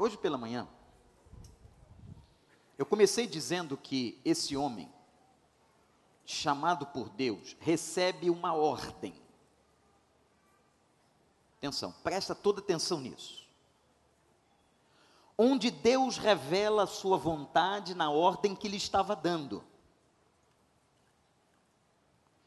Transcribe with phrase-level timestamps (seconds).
[0.00, 0.66] Hoje pela manhã,
[2.78, 4.90] eu comecei dizendo que esse homem,
[6.24, 9.14] chamado por Deus, recebe uma ordem.
[11.58, 13.46] Atenção, presta toda atenção nisso.
[15.36, 19.62] Onde Deus revela a sua vontade na ordem que lhe estava dando.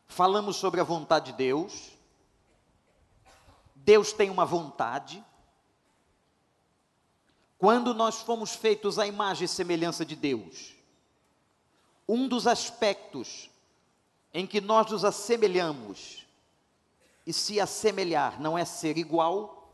[0.07, 1.91] Falamos sobre a vontade de Deus.
[3.75, 5.23] Deus tem uma vontade.
[7.63, 10.75] Quando nós fomos feitos à imagem e semelhança de Deus,
[12.05, 13.49] um dos aspectos
[14.33, 16.25] em que nós nos assemelhamos,
[17.25, 19.71] e se assemelhar não é ser igual,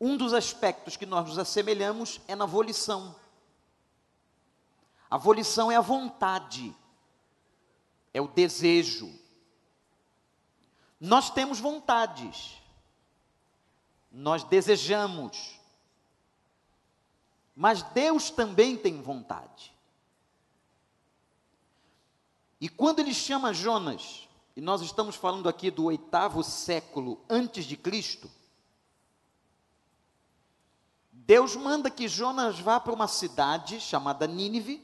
[0.00, 3.14] um dos aspectos que nós nos assemelhamos é na volição.
[5.08, 6.74] A volição é a vontade,
[8.12, 9.16] é o desejo.
[11.00, 12.60] Nós temos vontades,
[14.10, 15.57] nós desejamos,
[17.58, 19.74] mas Deus também tem vontade.
[22.60, 27.76] E quando ele chama Jonas, e nós estamos falando aqui do oitavo século antes de
[27.76, 28.30] Cristo,
[31.10, 34.80] Deus manda que Jonas vá para uma cidade chamada Nínive,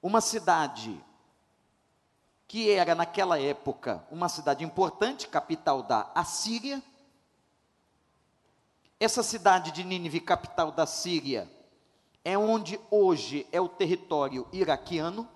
[0.00, 1.04] uma cidade
[2.46, 6.80] que era naquela época uma cidade importante, capital da Assíria,
[8.98, 11.50] essa cidade de Nínive, capital da Síria,
[12.24, 15.28] é onde hoje é o território iraquiano.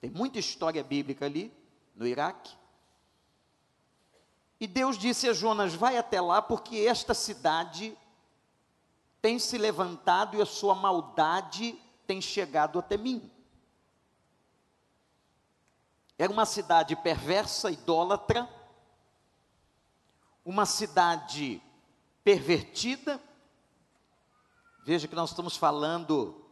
[0.00, 1.52] Tem muita história bíblica ali,
[1.94, 2.56] no Iraque.
[4.60, 7.96] E Deus disse a Jonas: Vai até lá, porque esta cidade
[9.20, 13.30] tem se levantado e a sua maldade tem chegado até mim.
[16.16, 18.48] Era uma cidade perversa, idólatra,
[20.44, 21.62] uma cidade
[22.28, 23.18] pervertida.
[24.84, 26.44] Veja que nós estamos falando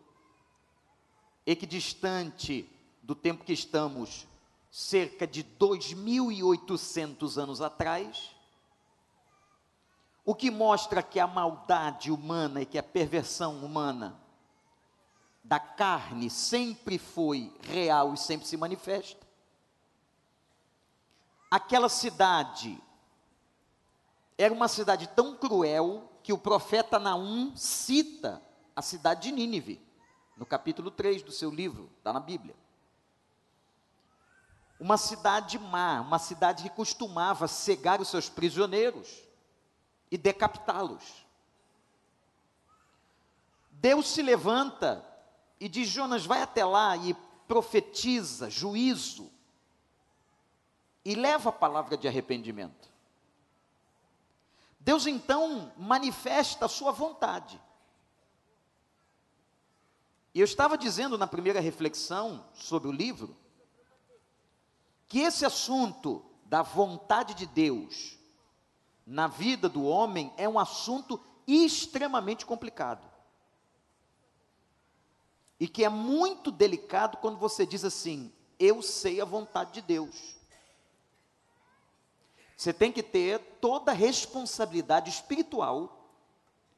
[1.44, 2.66] equidistante
[3.02, 4.26] do tempo que estamos,
[4.70, 8.34] cerca de 2.800 anos atrás,
[10.24, 14.18] o que mostra que a maldade humana e que a perversão humana
[15.44, 19.26] da carne sempre foi real e sempre se manifesta.
[21.50, 22.82] Aquela cidade
[24.38, 28.42] era uma cidade tão cruel que o profeta Naum cita
[28.74, 29.80] a cidade de Nínive,
[30.36, 32.54] no capítulo 3 do seu livro, está na Bíblia.
[34.78, 39.22] Uma cidade má, uma cidade que costumava cegar os seus prisioneiros
[40.10, 41.26] e decapitá-los.
[43.70, 45.02] Deus se levanta
[45.58, 47.14] e diz: Jonas, vai até lá e
[47.48, 49.30] profetiza juízo
[51.02, 52.95] e leva a palavra de arrependimento.
[54.86, 57.60] Deus então manifesta a sua vontade.
[60.32, 63.36] E eu estava dizendo na primeira reflexão sobre o livro,
[65.08, 68.16] que esse assunto da vontade de Deus
[69.04, 73.10] na vida do homem é um assunto extremamente complicado.
[75.58, 80.35] E que é muito delicado quando você diz assim: eu sei a vontade de Deus.
[82.56, 86.08] Você tem que ter toda a responsabilidade espiritual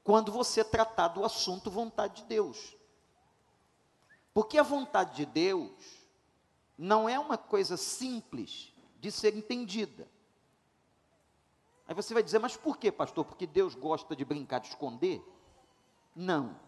[0.03, 2.77] quando você tratar do assunto vontade de Deus.
[4.35, 5.71] Porque a vontade de Deus
[6.77, 10.09] não é uma coisa simples de ser entendida.
[11.87, 13.25] Aí você vai dizer, mas por que, pastor?
[13.25, 15.23] Porque Deus gosta de brincar de esconder?
[16.15, 16.59] Não.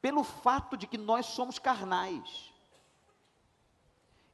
[0.00, 2.47] Pelo fato de que nós somos carnais.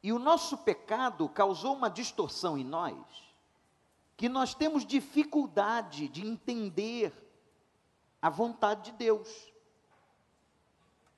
[0.04, 2.94] E o nosso pecado causou uma distorção em nós,
[4.18, 7.10] que nós temos dificuldade de entender
[8.20, 9.50] a vontade de Deus.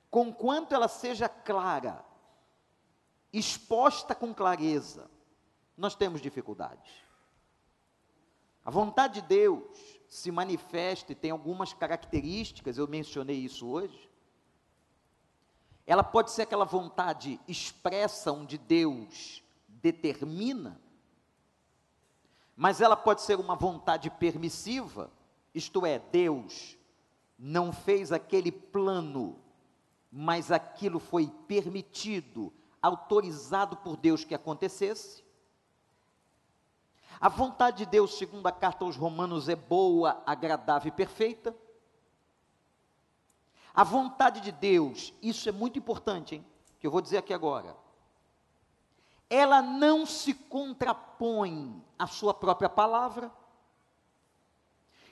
[0.09, 2.01] Conquanto ela seja clara,
[3.33, 5.11] exposta com clareza,
[5.75, 6.93] nós temos dificuldades.
[8.63, 14.09] A vontade de Deus se manifesta e tem algumas características, eu mencionei isso hoje,
[15.87, 20.81] ela pode ser aquela vontade expressa onde Deus determina,
[22.57, 25.09] mas ela pode ser uma vontade permissiva,
[25.55, 26.77] isto é, Deus
[27.39, 29.39] não fez aquele plano,
[30.11, 32.51] mas aquilo foi permitido,
[32.81, 35.23] autorizado por Deus que acontecesse.
[37.19, 41.55] A vontade de Deus, segundo a carta aos Romanos, é boa, agradável e perfeita.
[43.77, 46.45] A vontade de Deus, isso é muito importante, hein?
[46.79, 47.77] Que eu vou dizer aqui agora.
[49.29, 53.31] Ela não se contrapõe à sua própria palavra.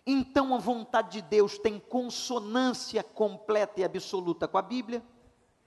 [0.04, 5.06] Então a vontade de Deus tem consonância completa e absoluta com a Bíblia,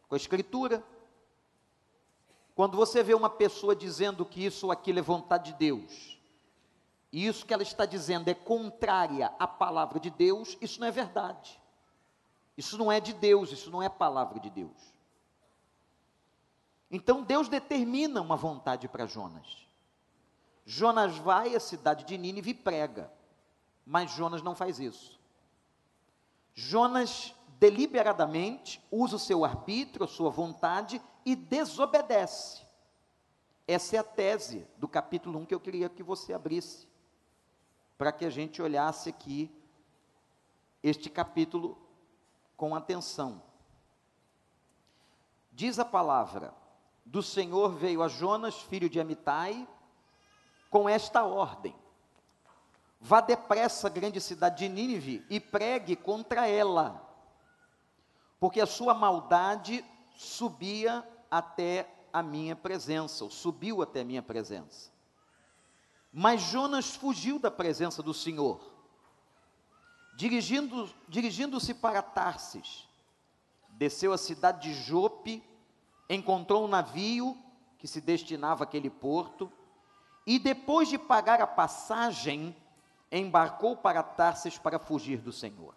[0.09, 0.83] com a Escritura.
[2.53, 6.19] Quando você vê uma pessoa dizendo que isso ou aquilo é vontade de Deus,
[7.13, 10.91] e isso que ela está dizendo é contrária à palavra de Deus, isso não é
[10.91, 11.61] verdade.
[12.59, 14.93] Isso não é de Deus, isso não é palavra de Deus.
[16.91, 19.69] Então Deus determina uma vontade para Jonas.
[20.67, 23.13] Jonas vai à cidade de Nínive e prega,
[23.87, 25.21] mas Jonas não faz isso.
[26.53, 32.67] Jonas deliberadamente usa o seu arbítrio, a sua vontade e desobedece.
[33.69, 36.89] Essa é a tese do capítulo 1 que eu queria que você abrisse,
[37.97, 39.49] para que a gente olhasse aqui
[40.83, 41.88] este capítulo
[42.59, 43.41] com atenção.
[45.53, 46.53] Diz a palavra:
[47.07, 49.67] do Senhor veio a Jonas, filho de Amitai,
[50.69, 51.75] com esta ordem:
[53.01, 57.01] Vá depressa à grande cidade de Nínive e pregue contra ela,
[58.39, 59.83] porque a sua maldade
[60.15, 64.91] subia até a minha presença, ou subiu até a minha presença.
[66.13, 68.68] Mas Jonas fugiu da presença do Senhor
[70.19, 72.89] Dirigindo-se dirigindo para Tarsis,
[73.69, 75.41] desceu à cidade de Jope,
[76.11, 77.39] encontrou um navio
[77.79, 79.49] que se destinava àquele porto,
[80.27, 82.57] e depois de pagar a passagem,
[83.13, 85.73] embarcou para Tarsis para fugir do Senhor.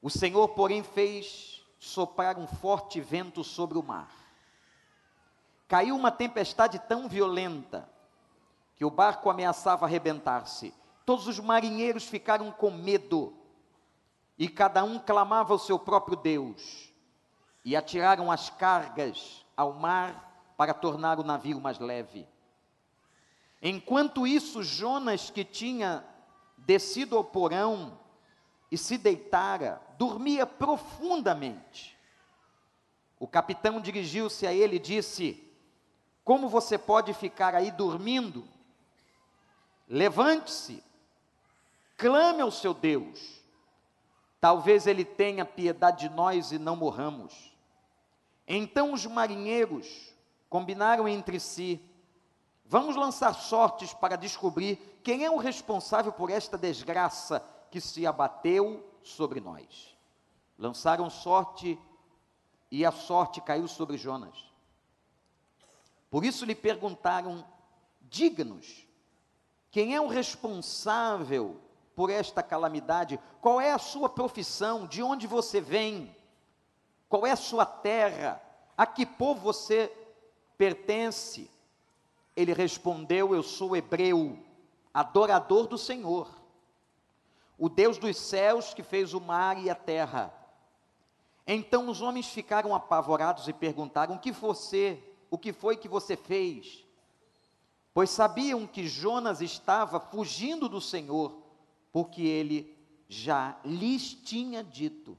[0.00, 4.14] O Senhor, porém, fez soprar um forte vento sobre o mar.
[5.66, 7.90] Caiu uma tempestade tão violenta
[8.76, 10.72] que o barco ameaçava arrebentar-se
[11.06, 13.32] Todos os marinheiros ficaram com medo,
[14.36, 16.92] e cada um clamava ao seu próprio Deus,
[17.64, 22.28] e atiraram as cargas ao mar para tornar o navio mais leve.
[23.62, 26.04] Enquanto isso, Jonas, que tinha
[26.58, 27.98] descido ao porão
[28.70, 31.96] e se deitara, dormia profundamente.
[33.18, 35.48] O capitão dirigiu-se a ele e disse:
[36.24, 38.44] Como você pode ficar aí dormindo?
[39.88, 40.82] Levante-se,
[41.96, 43.42] clame ao seu Deus.
[44.40, 47.56] Talvez ele tenha piedade de nós e não morramos.
[48.46, 50.12] Então os marinheiros
[50.48, 51.80] combinaram entre si:
[52.64, 58.88] vamos lançar sortes para descobrir quem é o responsável por esta desgraça que se abateu
[59.02, 59.96] sobre nós.
[60.58, 61.78] Lançaram sorte
[62.70, 64.36] e a sorte caiu sobre Jonas.
[66.10, 67.44] Por isso lhe perguntaram:
[68.02, 68.86] diga-nos,
[69.70, 71.60] quem é o responsável
[71.96, 73.18] por esta calamidade?
[73.40, 74.86] Qual é a sua profissão?
[74.86, 76.14] De onde você vem?
[77.08, 78.40] Qual é a sua terra?
[78.76, 79.90] A que povo você
[80.58, 81.50] pertence?
[82.36, 84.38] Ele respondeu: Eu sou hebreu,
[84.92, 86.28] adorador do Senhor,
[87.58, 90.32] o Deus dos céus que fez o mar e a terra.
[91.46, 96.14] Então os homens ficaram apavorados e perguntaram: O que você, o que foi que você
[96.14, 96.84] fez?
[97.94, 101.45] Pois sabiam que Jonas estava fugindo do Senhor
[101.96, 102.76] porque ele
[103.08, 105.16] já lhes tinha dito.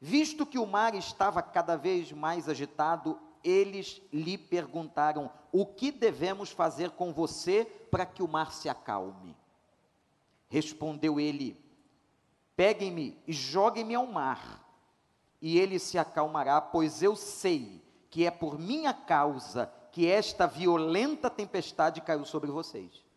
[0.00, 6.50] Visto que o mar estava cada vez mais agitado, eles lhe perguntaram: O que devemos
[6.50, 9.36] fazer com você para que o mar se acalme?
[10.48, 11.62] Respondeu ele:
[12.56, 14.66] Peguem-me e joguem-me ao mar,
[15.42, 21.28] e ele se acalmará, pois eu sei que é por minha causa que esta violenta
[21.28, 23.09] tempestade caiu sobre vocês.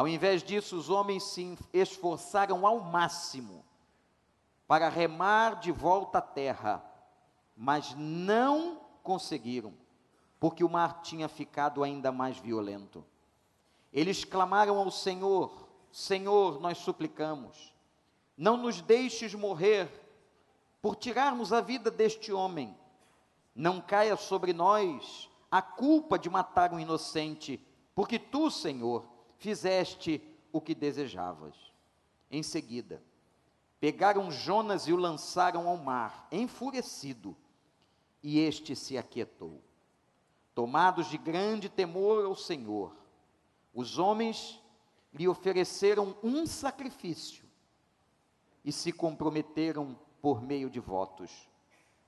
[0.00, 3.62] Ao invés disso, os homens se esforçaram ao máximo
[4.66, 6.82] para remar de volta à terra,
[7.54, 9.74] mas não conseguiram,
[10.38, 13.04] porque o mar tinha ficado ainda mais violento.
[13.92, 17.74] Eles clamaram ao Senhor: Senhor, nós suplicamos,
[18.38, 19.86] não nos deixes morrer
[20.80, 22.74] por tirarmos a vida deste homem.
[23.54, 27.62] Não caia sobre nós a culpa de matar um inocente,
[27.94, 31.56] porque tu, Senhor, fizeste o que desejavas.
[32.30, 33.02] Em seguida,
[33.80, 37.36] pegaram Jonas e o lançaram ao mar, enfurecido,
[38.22, 39.60] e este se aquietou.
[40.54, 42.94] Tomados de grande temor ao Senhor,
[43.74, 44.60] os homens
[45.12, 47.44] lhe ofereceram um sacrifício
[48.64, 51.48] e se comprometeram por meio de votos.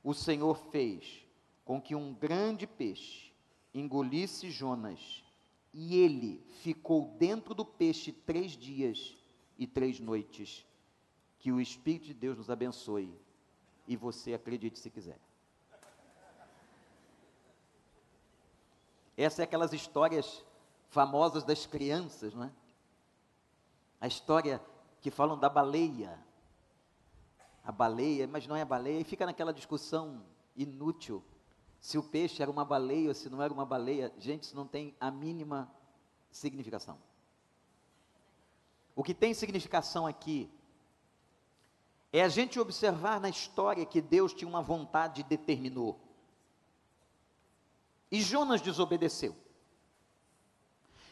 [0.04, 1.26] O Senhor fez
[1.64, 3.32] com que um grande peixe
[3.72, 5.24] engolisse Jonas
[5.72, 9.16] e ele ficou dentro do peixe três dias
[9.58, 10.66] e três noites.
[11.38, 13.12] Que o Espírito de Deus nos abençoe
[13.88, 15.18] e você acredite se quiser.
[19.16, 20.44] Essa é aquelas histórias
[20.88, 22.52] famosas das crianças, não é?
[24.00, 24.62] A história
[25.00, 26.18] que falam da baleia.
[27.64, 30.24] A baleia, mas não é baleia, e fica naquela discussão
[30.56, 31.22] inútil
[31.82, 34.14] se o peixe era uma baleia ou se não era uma baleia.
[34.16, 35.68] Gente, isso não tem a mínima
[36.30, 36.96] significação.
[38.94, 40.48] O que tem significação aqui
[42.12, 45.98] é a gente observar na história que Deus tinha uma vontade e determinou.
[48.12, 49.34] E Jonas desobedeceu.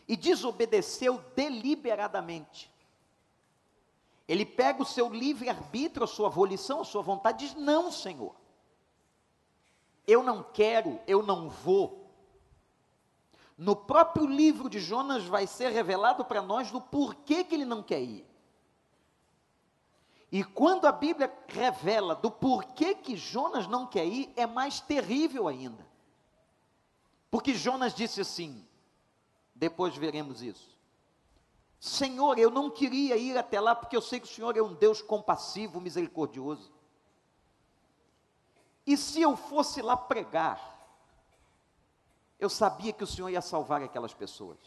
[0.06, 2.70] E desobedeceu deliberadamente.
[4.28, 8.36] Ele pega o seu livre-arbítrio, a sua volição, a sua vontade, e diz: Não, Senhor.
[10.10, 12.10] Eu não quero, eu não vou.
[13.56, 17.80] No próprio livro de Jonas vai ser revelado para nós do porquê que ele não
[17.80, 18.26] quer ir.
[20.32, 25.46] E quando a Bíblia revela do porquê que Jonas não quer ir, é mais terrível
[25.46, 25.86] ainda.
[27.30, 28.66] Porque Jonas disse assim,
[29.54, 30.76] depois veremos isso.
[31.78, 34.74] Senhor, eu não queria ir até lá porque eu sei que o Senhor é um
[34.74, 36.79] Deus compassivo, misericordioso.
[38.90, 40.59] E se eu fosse lá pregar,
[42.40, 44.59] eu sabia que o Senhor ia salvar aquelas pessoas.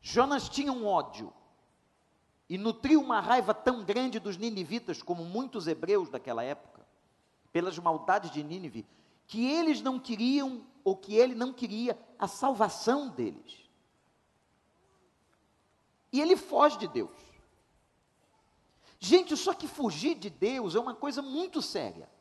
[0.00, 1.32] Jonas tinha um ódio
[2.48, 6.86] e nutriu uma raiva tão grande dos ninivitas, como muitos hebreus daquela época,
[7.52, 8.86] pelas maldades de Nínive,
[9.26, 13.68] que eles não queriam, ou que ele não queria, a salvação deles.
[16.12, 17.10] E ele foge de Deus.
[19.00, 22.14] Gente, só que fugir de Deus é uma coisa muito séria.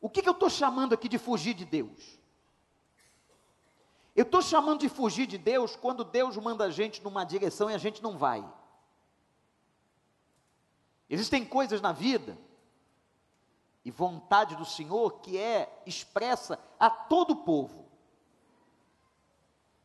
[0.00, 2.18] O que, que eu estou chamando aqui de fugir de Deus?
[4.16, 7.74] Eu estou chamando de fugir de Deus quando Deus manda a gente numa direção e
[7.74, 8.44] a gente não vai.
[11.08, 12.38] Existem coisas na vida
[13.84, 17.86] e vontade do Senhor que é expressa a todo o povo.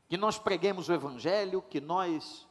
[0.07, 2.47] Que nós preguemos o Evangelho, que nós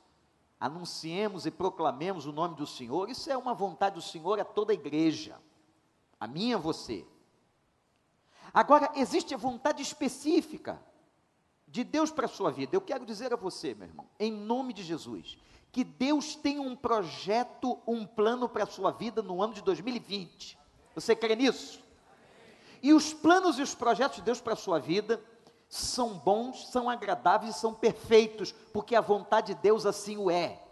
[0.58, 4.72] anunciemos e proclamemos o nome do Senhor, isso é uma vontade do Senhor a toda
[4.72, 5.38] a igreja,
[6.18, 7.06] a minha, a você.
[8.54, 10.80] Agora, existe a vontade específica
[11.66, 12.76] de Deus para a sua vida.
[12.76, 15.36] Eu quero dizer a você, meu irmão, em nome de Jesus,
[15.72, 20.56] que Deus tem um projeto, um plano para a sua vida no ano de 2020.
[20.94, 21.82] Você crê nisso?
[22.80, 25.20] E os planos e os projetos de Deus para a sua vida
[25.68, 30.62] são bons, são agradáveis e são perfeitos, porque a vontade de Deus assim o é.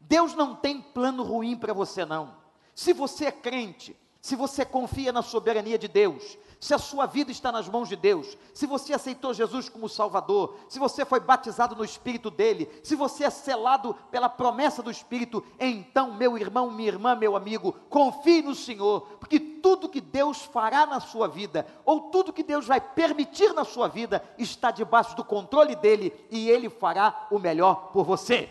[0.00, 2.34] Deus não tem plano ruim para você, não.
[2.74, 7.30] Se você é crente, se você confia na soberania de Deus, se a sua vida
[7.30, 11.76] está nas mãos de Deus, se você aceitou Jesus como Salvador, se você foi batizado
[11.76, 16.88] no Espírito dele, se você é selado pela promessa do Espírito, então, meu irmão, minha
[16.88, 22.10] irmã, meu amigo, confie no Senhor, porque tudo que Deus fará na sua vida, ou
[22.10, 26.68] tudo que Deus vai permitir na sua vida, está debaixo do controle dele e ele
[26.68, 28.48] fará o melhor por você.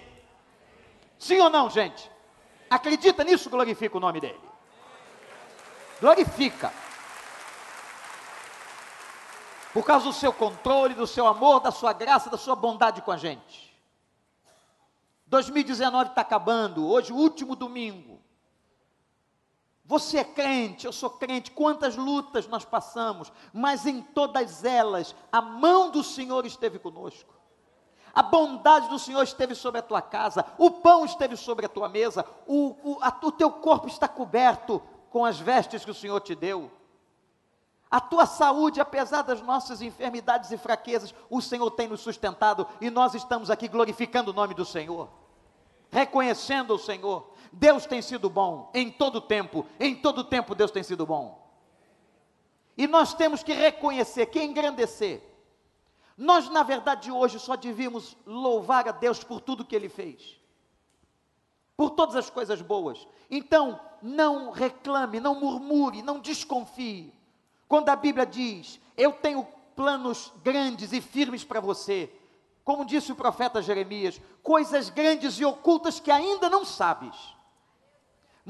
[1.19, 2.09] Sim ou não, gente?
[2.69, 4.46] Acredita nisso, glorifica o nome dele.
[5.99, 6.71] Glorifica
[9.73, 13.11] por causa do seu controle, do seu amor, da sua graça, da sua bondade com
[13.11, 13.67] a gente.
[15.27, 18.19] 2019 está acabando, hoje, último domingo.
[19.85, 25.41] Você é crente, eu sou crente, quantas lutas nós passamos, mas em todas elas, a
[25.41, 27.35] mão do Senhor esteve conosco.
[28.13, 31.87] A bondade do Senhor esteve sobre a tua casa, o pão esteve sobre a tua
[31.87, 36.19] mesa, o, o, a, o teu corpo está coberto com as vestes que o Senhor
[36.21, 36.71] te deu.
[37.89, 42.89] A tua saúde, apesar das nossas enfermidades e fraquezas, o Senhor tem nos sustentado e
[42.89, 45.09] nós estamos aqui glorificando o nome do Senhor,
[45.89, 47.31] reconhecendo o Senhor.
[47.51, 51.47] Deus tem sido bom em todo tempo, em todo tempo Deus tem sido bom.
[52.77, 55.23] E nós temos que reconhecer, que engrandecer.
[56.17, 60.36] Nós, na verdade, hoje só devíamos louvar a Deus por tudo que Ele fez,
[61.77, 63.07] por todas as coisas boas.
[63.29, 67.13] Então, não reclame, não murmure, não desconfie
[67.67, 72.11] quando a Bíblia diz: Eu tenho planos grandes e firmes para você,
[72.65, 77.15] como disse o profeta Jeremias, coisas grandes e ocultas que ainda não sabes.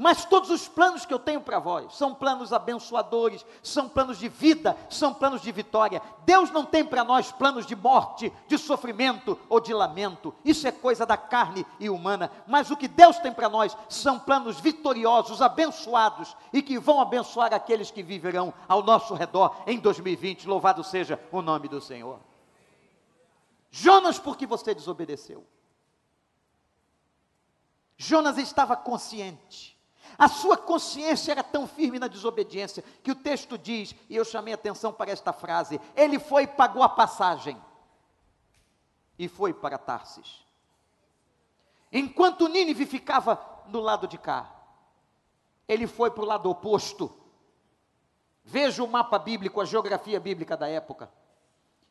[0.00, 4.28] Mas todos os planos que eu tenho para vós são planos abençoadores, são planos de
[4.28, 6.00] vida, são planos de vitória.
[6.24, 10.32] Deus não tem para nós planos de morte, de sofrimento ou de lamento.
[10.44, 12.30] Isso é coisa da carne e humana.
[12.46, 17.52] Mas o que Deus tem para nós são planos vitoriosos, abençoados e que vão abençoar
[17.52, 20.46] aqueles que viverão ao nosso redor em 2020.
[20.46, 22.20] Louvado seja o nome do Senhor.
[23.68, 25.44] Jonas, porque você desobedeceu.
[27.96, 29.76] Jonas estava consciente
[30.18, 34.52] a sua consciência era tão firme na desobediência que o texto diz, e eu chamei
[34.52, 37.56] atenção para esta frase: ele foi e pagou a passagem.
[39.16, 40.44] e foi para Tarsis.
[41.92, 44.48] Enquanto Nínive ficava do lado de cá,
[45.66, 47.12] ele foi para o lado oposto.
[48.44, 51.10] Veja o mapa bíblico, a geografia bíblica da época.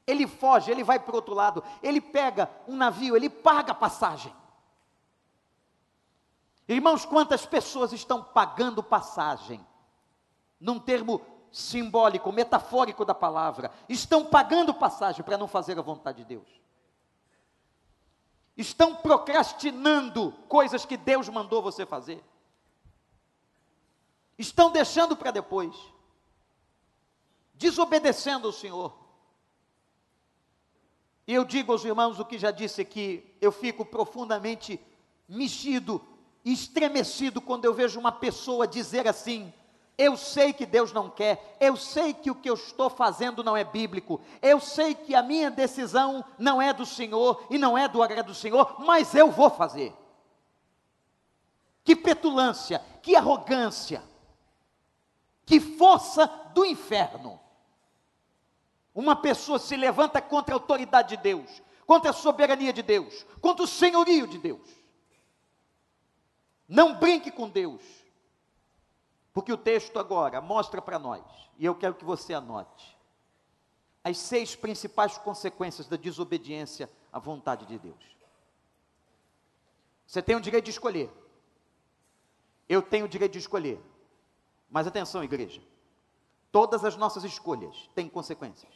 [0.05, 3.75] Ele foge, ele vai para o outro lado, ele pega um navio, ele paga a
[3.75, 4.33] passagem.
[6.67, 9.65] Irmãos, quantas pessoas estão pagando passagem?
[10.59, 11.21] Num termo
[11.51, 16.47] simbólico, metafórico da palavra, estão pagando passagem para não fazer a vontade de Deus.
[18.57, 22.23] Estão procrastinando coisas que Deus mandou você fazer.
[24.37, 25.75] Estão deixando para depois.
[27.53, 28.97] Desobedecendo o Senhor.
[31.25, 34.79] E eu digo aos irmãos o que já disse aqui, eu fico profundamente
[35.27, 36.01] mexido,
[36.53, 39.53] estremecido quando eu vejo uma pessoa dizer assim:
[39.97, 43.57] eu sei que Deus não quer, eu sei que o que eu estou fazendo não
[43.57, 47.87] é bíblico, eu sei que a minha decisão não é do Senhor e não é
[47.87, 49.95] do agrado do Senhor, mas eu vou fazer.
[51.83, 54.03] Que petulância, que arrogância,
[55.45, 57.39] que força do inferno.
[58.93, 63.63] Uma pessoa se levanta contra a autoridade de Deus, contra a soberania de Deus, contra
[63.63, 64.77] o senhorio de Deus.
[66.67, 67.81] Não brinque com Deus
[69.37, 71.23] porque o texto agora mostra para nós,
[71.59, 72.97] e eu quero que você anote,
[74.03, 78.17] as seis principais consequências da desobediência à vontade de Deus.
[80.07, 81.11] Você tem o direito de escolher.
[82.67, 83.79] Eu tenho o direito de escolher.
[84.71, 85.61] Mas atenção, igreja.
[86.51, 88.73] Todas as nossas escolhas têm consequências.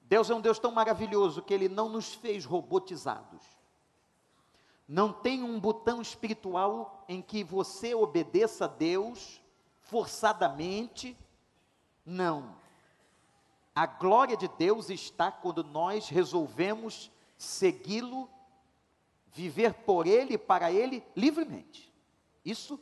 [0.00, 3.44] Deus é um Deus tão maravilhoso que Ele não nos fez robotizados.
[4.92, 9.40] Não tem um botão espiritual em que você obedeça a Deus
[9.80, 11.16] forçadamente.
[12.04, 12.54] Não.
[13.74, 18.28] A glória de Deus está quando nós resolvemos segui-lo,
[19.28, 21.90] viver por Ele e para Ele livremente.
[22.44, 22.78] Isso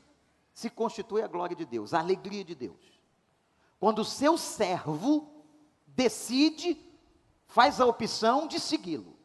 [0.52, 3.00] se constitui a glória de Deus, a alegria de Deus.
[3.78, 5.30] Quando o seu servo
[5.86, 6.76] decide,
[7.46, 9.19] faz a opção de segui-lo.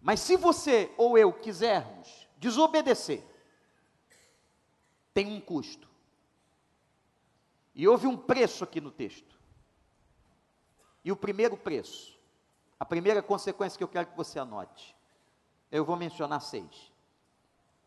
[0.00, 3.24] Mas se você ou eu quisermos desobedecer,
[5.12, 5.88] tem um custo.
[7.74, 9.38] E houve um preço aqui no texto.
[11.04, 12.18] E o primeiro preço,
[12.78, 14.96] a primeira consequência que eu quero que você anote,
[15.70, 16.92] eu vou mencionar seis.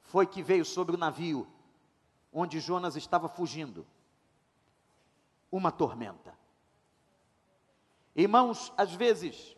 [0.02, 1.48] Foi que veio sobre o navio
[2.32, 3.86] onde Jonas estava fugindo
[5.52, 6.38] uma tormenta.
[8.16, 9.56] Irmãos, às vezes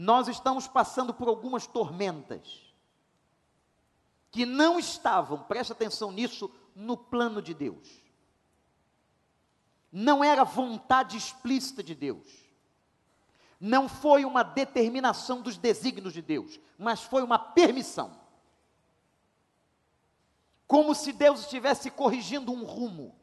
[0.00, 2.72] nós estamos passando por algumas tormentas
[4.30, 8.00] que não estavam, preste atenção nisso, no plano de Deus.
[9.90, 12.28] Não era vontade explícita de Deus.
[13.58, 18.20] Não foi uma determinação dos desígnios de Deus, mas foi uma permissão.
[20.64, 23.18] Como se Deus estivesse corrigindo um rumo.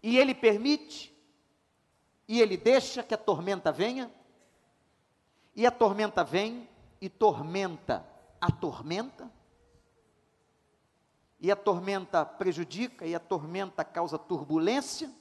[0.00, 1.12] E Ele permite,
[2.28, 4.08] e Ele deixa que a tormenta venha,
[5.54, 6.68] e a tormenta vem
[7.00, 8.06] e tormenta
[8.40, 9.30] a tormenta.
[11.38, 15.12] E a tormenta prejudica e a tormenta causa turbulência.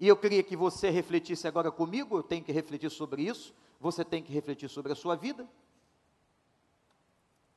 [0.00, 4.04] E eu queria que você refletisse agora comigo, eu tenho que refletir sobre isso, você
[4.04, 5.48] tem que refletir sobre a sua vida.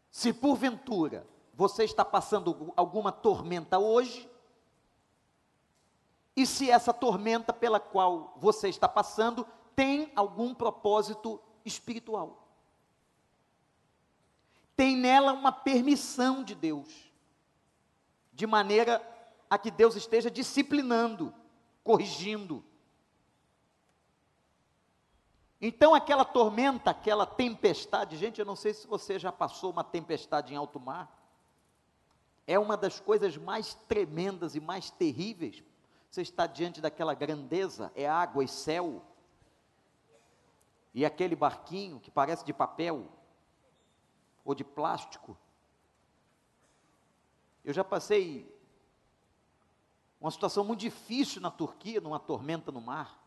[0.10, 4.28] Se porventura você está passando alguma tormenta hoje,
[6.36, 12.48] e se essa tormenta pela qual você está passando tem algum propósito espiritual.
[14.76, 17.12] Tem nela uma permissão de Deus,
[18.34, 19.02] de maneira
[19.50, 21.34] a que Deus esteja disciplinando,
[21.84, 22.64] corrigindo.
[25.60, 30.54] Então, aquela tormenta, aquela tempestade, gente, eu não sei se você já passou uma tempestade
[30.54, 31.22] em alto mar,
[32.48, 35.64] é uma das coisas mais tremendas e mais terríveis.
[36.10, 39.04] Você está diante daquela grandeza, é água e céu,
[40.94, 43.08] e aquele barquinho que parece de papel
[44.44, 45.38] ou de plástico.
[47.64, 48.52] Eu já passei
[50.20, 53.20] uma situação muito difícil na Turquia, numa tormenta no mar.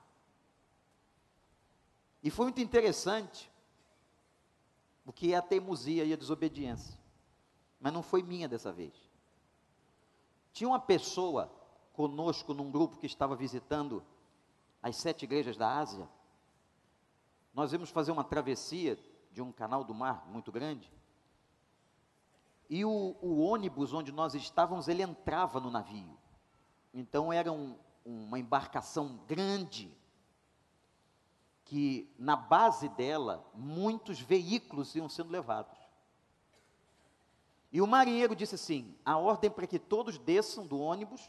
[2.22, 3.50] E foi muito interessante,
[5.04, 6.98] o que é a teimosia e a desobediência.
[7.80, 8.94] Mas não foi minha dessa vez.
[10.52, 11.50] Tinha uma pessoa
[11.92, 14.04] conosco num grupo que estava visitando
[14.82, 16.08] as sete igrejas da Ásia
[17.54, 18.98] nós íamos fazer uma travessia
[19.32, 20.92] de um canal do mar muito grande.
[22.68, 26.18] E o, o ônibus onde nós estávamos, ele entrava no navio.
[26.92, 29.96] Então eram uma embarcação grande,
[31.64, 35.78] que na base dela muitos veículos iam sendo levados.
[37.72, 41.28] E o marinheiro disse assim: a ordem para que todos desçam do ônibus,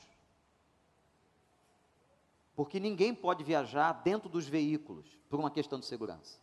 [2.55, 6.39] porque ninguém pode viajar dentro dos veículos por uma questão de segurança.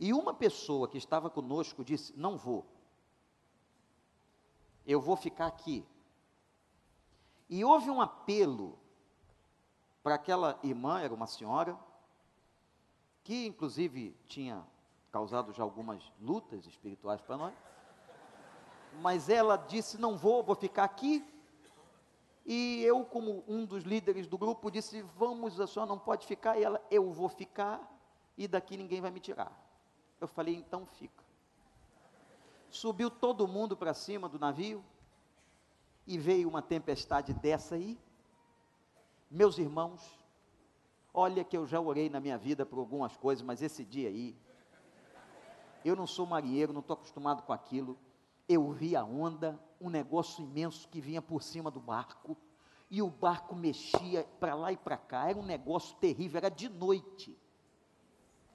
[0.00, 2.64] E uma pessoa que estava conosco disse: Não vou,
[4.86, 5.84] eu vou ficar aqui.
[7.48, 8.78] E houve um apelo
[10.02, 11.78] para aquela irmã, era uma senhora,
[13.22, 14.66] que inclusive tinha
[15.12, 17.54] causado já algumas lutas espirituais para nós
[19.00, 21.24] mas ela disse: Não vou, vou ficar aqui.
[22.44, 26.58] E eu, como um dos líderes do grupo, disse: Vamos, a senhora não pode ficar.
[26.58, 27.80] E ela: Eu vou ficar
[28.36, 29.52] e daqui ninguém vai me tirar.
[30.20, 31.24] Eu falei: Então fica.
[32.68, 34.84] Subiu todo mundo para cima do navio
[36.06, 37.98] e veio uma tempestade dessa aí.
[39.30, 40.18] Meus irmãos,
[41.12, 44.36] olha que eu já orei na minha vida por algumas coisas, mas esse dia aí,
[45.84, 47.98] eu não sou marinheiro, não estou acostumado com aquilo
[48.48, 52.36] eu vi a onda, um negócio imenso que vinha por cima do barco,
[52.90, 56.68] e o barco mexia para lá e para cá, era um negócio terrível, era de
[56.68, 57.36] noite.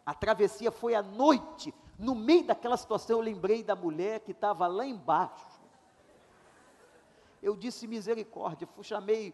[0.05, 4.65] A travessia foi à noite, no meio daquela situação eu lembrei da mulher que estava
[4.65, 5.59] lá embaixo.
[7.41, 9.33] Eu disse misericórdia, chamei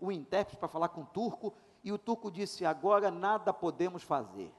[0.00, 1.54] o intérprete para falar com o turco,
[1.84, 4.52] e o turco disse: agora nada podemos fazer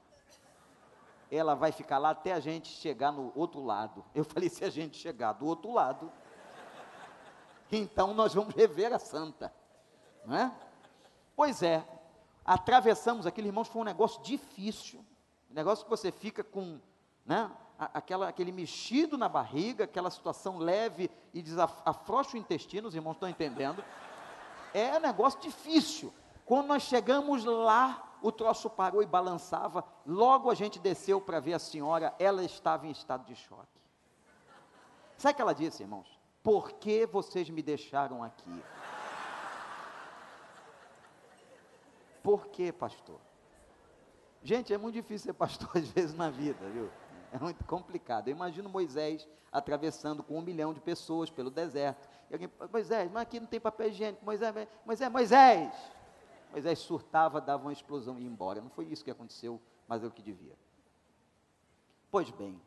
[1.29, 4.03] ela vai ficar lá até a gente chegar no outro lado.
[4.15, 6.11] Eu falei, se a gente chegar do outro lado,
[7.71, 9.53] então nós vamos rever a santa.
[10.25, 10.51] Não é?
[11.35, 11.85] Pois é,
[12.45, 15.03] atravessamos aquele, irmãos, foi um negócio difícil.
[15.51, 16.79] Um negócio que você fica com,
[17.25, 23.13] né, aquela, aquele mexido na barriga, aquela situação leve e desafrouxa o intestino, os irmãos
[23.13, 23.83] estão entendendo.
[24.73, 26.13] É um negócio difícil.
[26.45, 29.83] Quando nós chegamos lá, o troço parou e balançava.
[30.05, 33.67] Logo a gente desceu para ver a senhora, ela estava em estado de choque.
[35.17, 36.16] Sabe o que ela disse, irmãos?
[36.47, 38.63] Por que vocês me deixaram aqui?
[42.23, 43.19] Por que, pastor?
[44.41, 46.89] Gente, é muito difícil ser pastor às vezes na vida, viu?
[47.33, 48.29] É muito complicado.
[48.29, 52.07] Eu imagino Moisés atravessando com um milhão de pessoas pelo deserto.
[52.29, 54.23] E alguém, Moisés, mas aqui não tem papel higiênico.
[54.23, 54.55] Moisés,
[54.85, 55.73] Moisés, Moisés,
[56.49, 58.61] Moisés surtava, dava uma explosão e ia embora.
[58.61, 60.55] Não foi isso que aconteceu, mas é o que devia.
[62.09, 62.57] Pois bem,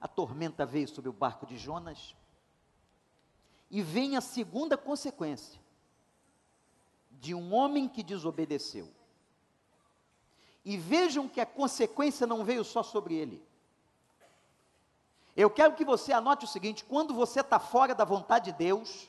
[0.00, 2.14] a tormenta veio sobre o barco de Jonas,
[3.70, 5.60] e vem a segunda consequência
[7.10, 8.88] de um homem que desobedeceu.
[10.64, 13.42] E vejam que a consequência não veio só sobre ele.
[15.36, 19.08] Eu quero que você anote o seguinte: quando você está fora da vontade de Deus,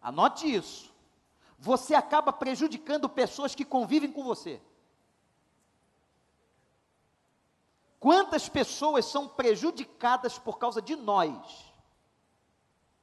[0.00, 0.94] anote isso
[1.58, 4.60] você acaba prejudicando pessoas que convivem com você.
[7.98, 11.72] Quantas pessoas são prejudicadas por causa de nós?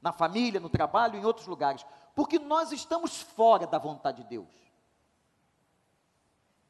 [0.04, 1.84] Na família, no trabalho, em outros lugares.
[2.14, 4.50] Porque nós estamos fora da vontade de Deus.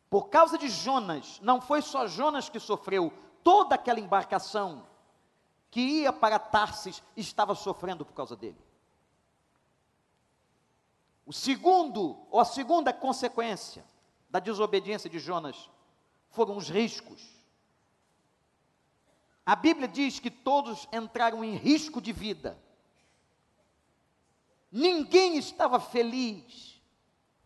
[0.09, 3.11] Por causa de Jonas, não foi só Jonas que sofreu,
[3.43, 4.87] toda aquela embarcação
[5.71, 8.61] que ia para Tarsis estava sofrendo por causa dele.
[11.25, 13.83] O segundo, ou a segunda consequência
[14.29, 15.69] da desobediência de Jonas
[16.29, 17.27] foram os riscos.
[19.45, 22.57] A Bíblia diz que todos entraram em risco de vida.
[24.75, 26.81] Ninguém estava feliz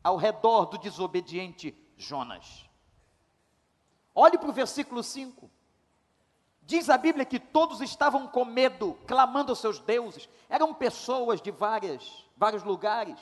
[0.02, 2.66] ao redor do desobediente Jonas.
[4.16, 5.52] Olhe para o versículo 5.
[6.62, 10.30] Diz a Bíblia que todos estavam com medo, clamando aos seus deuses.
[10.48, 13.20] Eram pessoas de várias, vários lugares.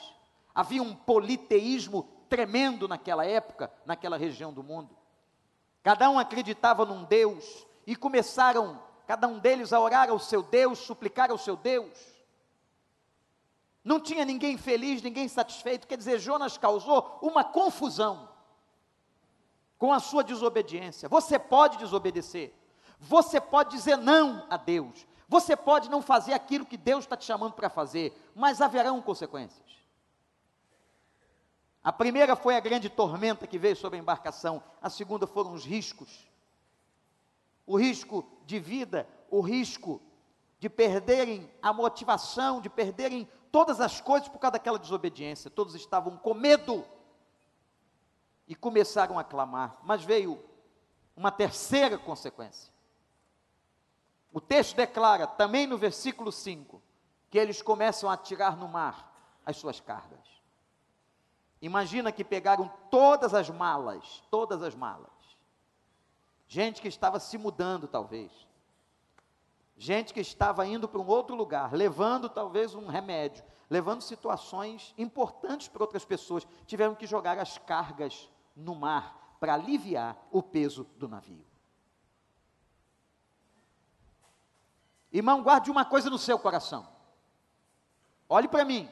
[0.54, 4.96] Havia um politeísmo tremendo naquela época, naquela região do mundo.
[5.82, 10.78] Cada um acreditava num Deus e começaram, cada um deles, a orar ao seu Deus,
[10.78, 12.15] suplicar ao seu Deus.
[13.86, 15.86] Não tinha ninguém feliz, ninguém satisfeito.
[15.86, 18.28] Quer dizer, Jonas causou uma confusão
[19.78, 21.08] com a sua desobediência.
[21.08, 22.52] Você pode desobedecer,
[22.98, 27.24] você pode dizer não a Deus, você pode não fazer aquilo que Deus está te
[27.24, 29.64] chamando para fazer, mas haverão consequências.
[31.80, 35.64] A primeira foi a grande tormenta que veio sobre a embarcação, a segunda foram os
[35.64, 36.28] riscos.
[37.64, 40.02] O risco de vida, o risco
[40.58, 45.50] de perderem a motivação, de perderem todas as coisas por causa daquela desobediência.
[45.50, 46.84] Todos estavam com medo
[48.46, 50.44] e começaram a clamar, mas veio
[51.16, 52.70] uma terceira consequência.
[54.30, 56.82] O texto declara, também no versículo 5,
[57.30, 59.10] que eles começam a tirar no mar
[59.46, 60.28] as suas cargas.
[61.62, 65.08] Imagina que pegaram todas as malas, todas as malas.
[66.46, 68.30] Gente que estava se mudando, talvez.
[69.76, 75.68] Gente que estava indo para um outro lugar, levando talvez um remédio, levando situações importantes
[75.68, 76.46] para outras pessoas.
[76.66, 81.44] Tiveram que jogar as cargas no mar para aliviar o peso do navio.
[85.12, 86.88] Irmão, guarde uma coisa no seu coração.
[88.28, 88.88] Olhe para mim.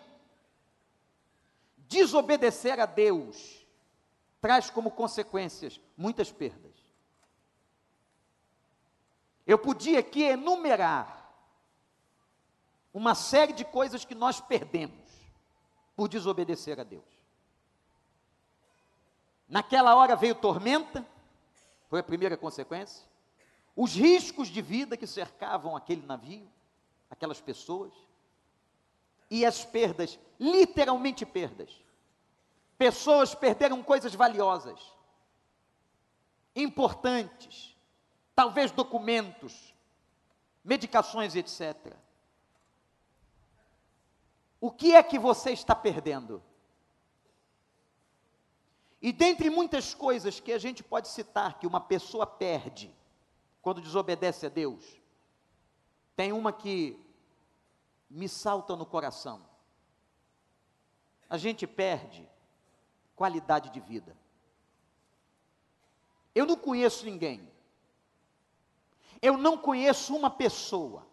[1.77, 3.66] Desobedecer a Deus
[4.40, 6.73] traz como consequências muitas perdas.
[9.46, 11.33] Eu podia aqui enumerar
[12.92, 15.11] uma série de coisas que nós perdemos
[15.96, 17.04] por desobedecer a Deus.
[19.48, 21.07] Naquela hora veio tormenta,
[21.88, 23.04] foi a primeira consequência.
[23.76, 26.48] Os riscos de vida que cercavam aquele navio,
[27.11, 27.92] aquelas pessoas,
[29.30, 31.83] e as perdas, literalmente perdas.
[32.78, 34.80] Pessoas perderam coisas valiosas,
[36.54, 37.73] importantes,
[38.35, 39.75] talvez documentos,
[40.64, 41.97] medicações, etc.
[44.61, 46.42] O que é que você está perdendo?
[49.01, 52.90] E dentre muitas coisas que a gente pode citar que uma pessoa perde
[53.61, 55.01] quando desobedece a Deus,
[56.16, 56.99] tem uma que
[58.09, 59.44] me salta no coração.
[61.29, 62.27] A gente perde
[63.14, 64.16] qualidade de vida.
[66.35, 67.53] Eu não conheço ninguém.
[69.20, 71.07] Eu não conheço uma pessoa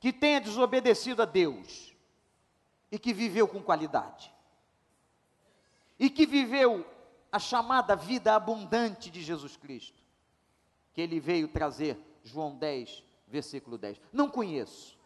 [0.00, 1.94] que tenha desobedecido a Deus
[2.90, 4.32] e que viveu com qualidade.
[5.98, 6.84] E que viveu
[7.30, 10.02] a chamada vida abundante de Jesus Cristo,
[10.92, 13.98] que ele veio trazer, João 10, versículo 10.
[14.12, 14.98] Não conheço.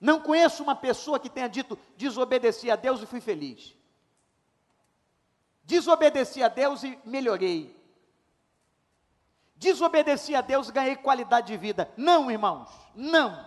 [0.00, 3.76] Não conheço uma pessoa que tenha dito: desobedeci a Deus e fui feliz.
[5.62, 7.77] Desobedeci a Deus e melhorei.
[9.58, 11.92] Desobedeci a Deus ganhei qualidade de vida.
[11.96, 13.44] Não, irmãos, não.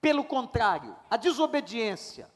[0.00, 2.30] Pelo contrário, a desobediência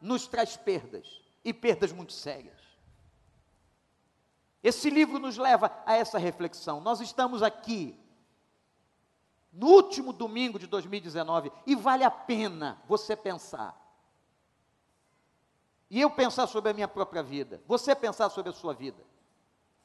[0.00, 2.62] nos traz perdas, e perdas muito sérias.
[4.62, 6.80] Esse livro nos leva a essa reflexão.
[6.80, 7.98] Nós estamos aqui
[9.52, 13.78] no último domingo de 2019 e vale a pena você pensar.
[15.90, 19.04] E eu pensar sobre a minha própria vida, você pensar sobre a sua vida,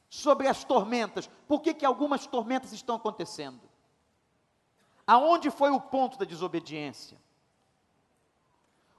[0.09, 3.61] sobre as tormentas, por que, que algumas tormentas estão acontecendo?
[5.05, 7.17] Aonde foi o ponto da desobediência?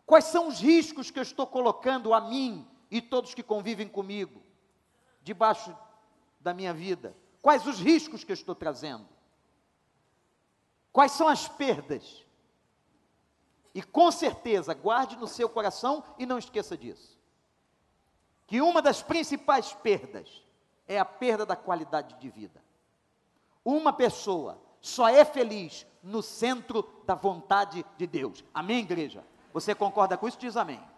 [0.07, 4.43] Quais são os riscos que eu estou colocando a mim e todos que convivem comigo,
[5.23, 5.77] debaixo
[6.41, 7.17] da minha vida?
[7.43, 9.09] Quais os riscos que eu estou trazendo?
[10.93, 12.25] Quais são as perdas?
[13.75, 17.19] E com certeza, guarde no seu coração e não esqueça disso.
[18.47, 20.43] Que uma das principais perdas
[20.91, 22.61] é a perda da qualidade de vida.
[23.65, 28.43] Uma pessoa só é feliz no centro da vontade de Deus.
[28.53, 29.25] Amém, igreja?
[29.53, 30.37] Você concorda com isso?
[30.37, 30.79] Diz amém.
[30.79, 30.89] amém.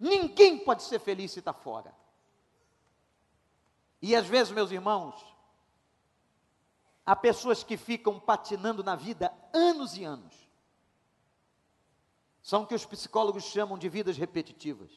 [0.00, 1.94] Ninguém pode ser feliz se está fora.
[4.00, 5.14] E às vezes, meus irmãos,
[7.04, 10.34] há pessoas que ficam patinando na vida anos e anos.
[12.42, 14.90] São o que os psicólogos chamam de vidas repetitivas.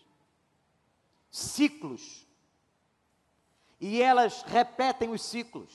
[1.30, 2.29] Ciclos.
[3.80, 5.72] E elas repetem os ciclos.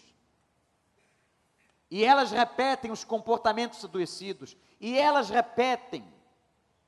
[1.91, 4.57] E elas repetem os comportamentos adoecidos.
[4.81, 6.05] E elas repetem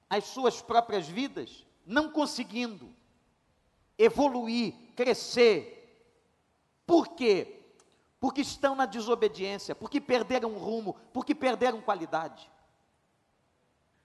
[0.08, 2.94] as suas próprias vidas, não conseguindo
[3.98, 5.72] evoluir, crescer.
[6.86, 7.60] Por quê?
[8.20, 12.50] Porque estão na desobediência, porque perderam rumo, porque perderam qualidade.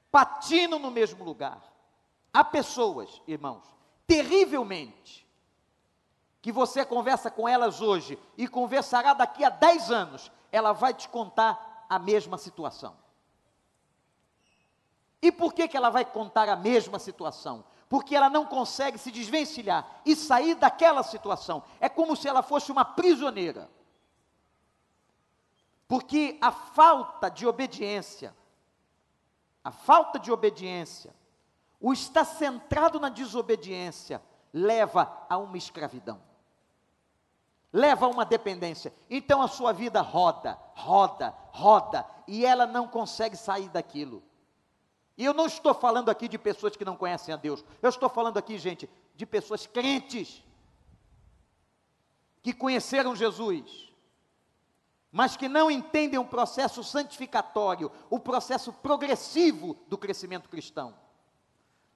[0.10, 1.62] Patinam no mesmo lugar.
[2.34, 3.64] Há pessoas, irmãos,
[4.08, 5.28] terrivelmente,
[6.42, 11.08] que você conversa com elas hoje e conversará daqui a 10 anos, ela vai te
[11.08, 12.96] contar a mesma situação.
[15.22, 17.64] E por que, que ela vai contar a mesma situação?
[17.88, 21.64] Porque ela não consegue se desvencilhar e sair daquela situação.
[21.80, 23.70] É como se ela fosse uma prisioneira.
[25.88, 28.36] Porque a falta de obediência,
[29.64, 31.14] a falta de obediência,
[31.80, 36.31] o estar centrado na desobediência, leva a uma escravidão
[37.72, 38.94] leva a uma dependência.
[39.10, 44.24] Então a sua vida roda, roda, roda, e ela não consegue sair daquilo.
[45.18, 48.10] E eu não estou falando aqui de pessoas que não conhecem a Deus, eu estou
[48.10, 50.44] falando aqui, gente, de pessoas crentes,
[52.42, 53.94] que conheceram Jesus,
[55.12, 60.96] mas que não entendem o processo santificatório, o processo progressivo do crescimento cristão.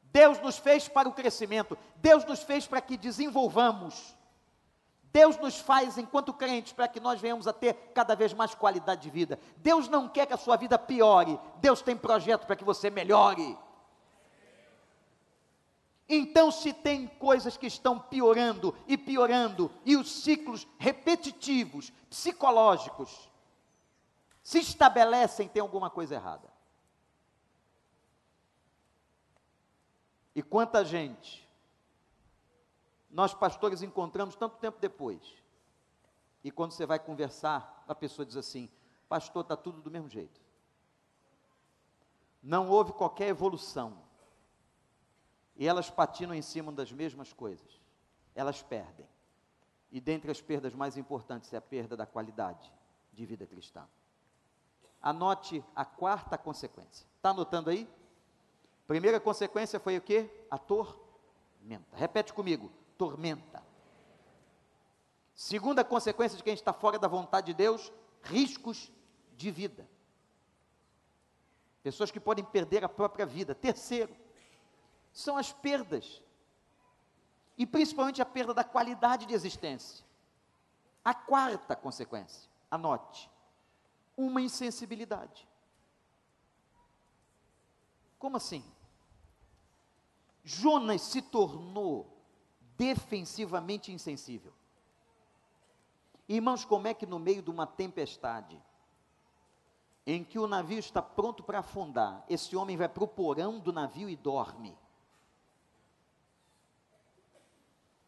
[0.04, 4.16] Deus nos fez para o crescimento, Deus nos fez para que desenvolvamos.
[5.16, 9.04] Deus nos faz, enquanto crentes, para que nós venhamos a ter cada vez mais qualidade
[9.04, 9.40] de vida.
[9.56, 13.58] Deus não quer que a sua vida piore, Deus tem projeto para que você melhore.
[16.10, 23.32] Então, se tem coisas que estão piorando e piorando, e os ciclos repetitivos, psicológicos,
[24.44, 26.50] se estabelecem, tem alguma coisa errada.
[30.36, 31.45] E quanta gente
[33.16, 35.22] nós pastores encontramos tanto tempo depois.
[36.44, 38.70] E quando você vai conversar, a pessoa diz assim:
[39.08, 40.42] Pastor, está tudo do mesmo jeito.
[42.44, 43.98] Não houve qualquer evolução.
[45.56, 47.82] E elas patinam em cima das mesmas coisas.
[48.36, 49.08] Elas perdem.
[49.90, 52.70] E dentre as perdas mais importantes é a perda da qualidade
[53.14, 53.88] de vida cristã.
[55.02, 57.08] Anote a quarta consequência.
[57.16, 57.88] Está anotando aí?
[58.86, 60.30] Primeira consequência foi o que?
[60.52, 61.96] A tormenta.
[61.96, 63.64] Repete comigo: tormenta.
[65.34, 67.92] Segunda consequência de quem está fora da vontade de Deus:
[68.24, 68.92] riscos
[69.36, 69.88] de vida.
[71.84, 73.54] Pessoas que podem perder a própria vida.
[73.54, 74.16] Terceiro,
[75.14, 76.22] são as perdas.
[77.58, 80.04] E principalmente a perda da qualidade de existência.
[81.04, 83.30] A quarta consequência, anote:
[84.18, 85.48] uma insensibilidade.
[88.18, 88.64] Como assim?
[90.44, 92.15] Jonas se tornou
[92.78, 94.54] defensivamente insensível.
[96.28, 98.62] Irmãos, como é que no meio de uma tempestade,
[100.06, 103.72] em que o navio está pronto para afundar, esse homem vai para o porão do
[103.72, 104.78] navio e dorme?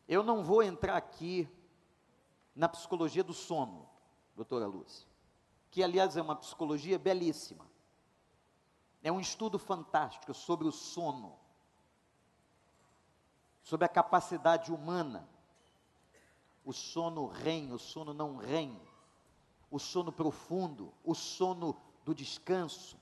[0.08, 1.48] Eu não vou entrar aqui
[2.56, 3.88] na psicologia do sono,
[4.36, 5.08] doutora Lúcia,
[5.70, 7.68] que aliás é uma psicologia belíssima.
[9.04, 11.38] É um estudo fantástico sobre o sono
[13.68, 15.28] sobre a capacidade humana.
[16.64, 18.80] O sono REM, o sono não REM,
[19.70, 21.76] o sono profundo, o sono
[22.06, 22.98] do descanso,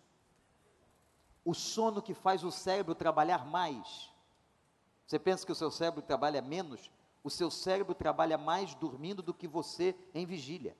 [1.43, 4.11] o sono que faz o cérebro trabalhar mais.
[5.05, 6.89] Você pensa que o seu cérebro trabalha menos?
[7.23, 10.75] O seu cérebro trabalha mais dormindo do que você em vigília.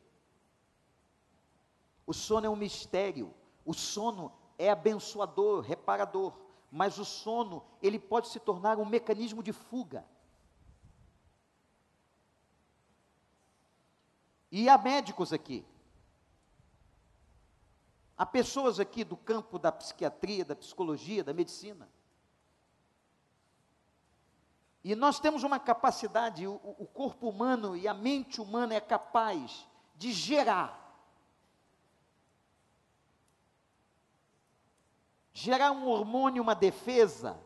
[2.08, 3.32] O sono é um mistério.
[3.64, 6.34] O sono é abençoador, reparador
[6.76, 10.06] mas o sono, ele pode se tornar um mecanismo de fuga.
[14.52, 15.66] E há médicos aqui.
[18.18, 21.90] Há pessoas aqui do campo da psiquiatria, da psicologia, da medicina.
[24.84, 29.66] E nós temos uma capacidade, o, o corpo humano e a mente humana é capaz
[29.96, 30.85] de gerar
[35.36, 37.38] gerar um hormônio, uma defesa,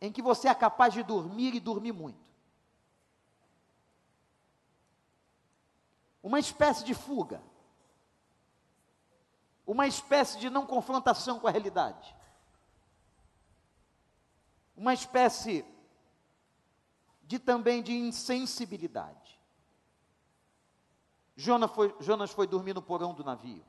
[0.00, 2.28] em que você é capaz de dormir e dormir muito.
[6.20, 7.40] Uma espécie de fuga.
[9.64, 12.14] Uma espécie de não confrontação com a realidade.
[14.76, 15.64] Uma espécie
[17.22, 19.40] de também de insensibilidade.
[21.36, 23.64] Jonas foi, Jonas foi dormir no porão do navio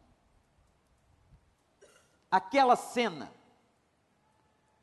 [2.30, 3.32] aquela cena,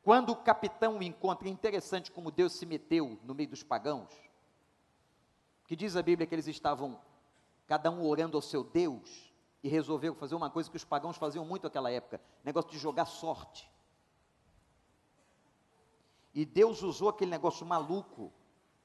[0.03, 4.11] quando o capitão o encontra, é interessante como Deus se meteu no meio dos pagãos,
[5.67, 7.01] que diz a Bíblia que eles estavam,
[7.67, 11.45] cada um orando ao seu Deus, e resolveram fazer uma coisa que os pagãos faziam
[11.45, 13.71] muito naquela época, negócio de jogar sorte.
[16.35, 18.33] E Deus usou aquele negócio maluco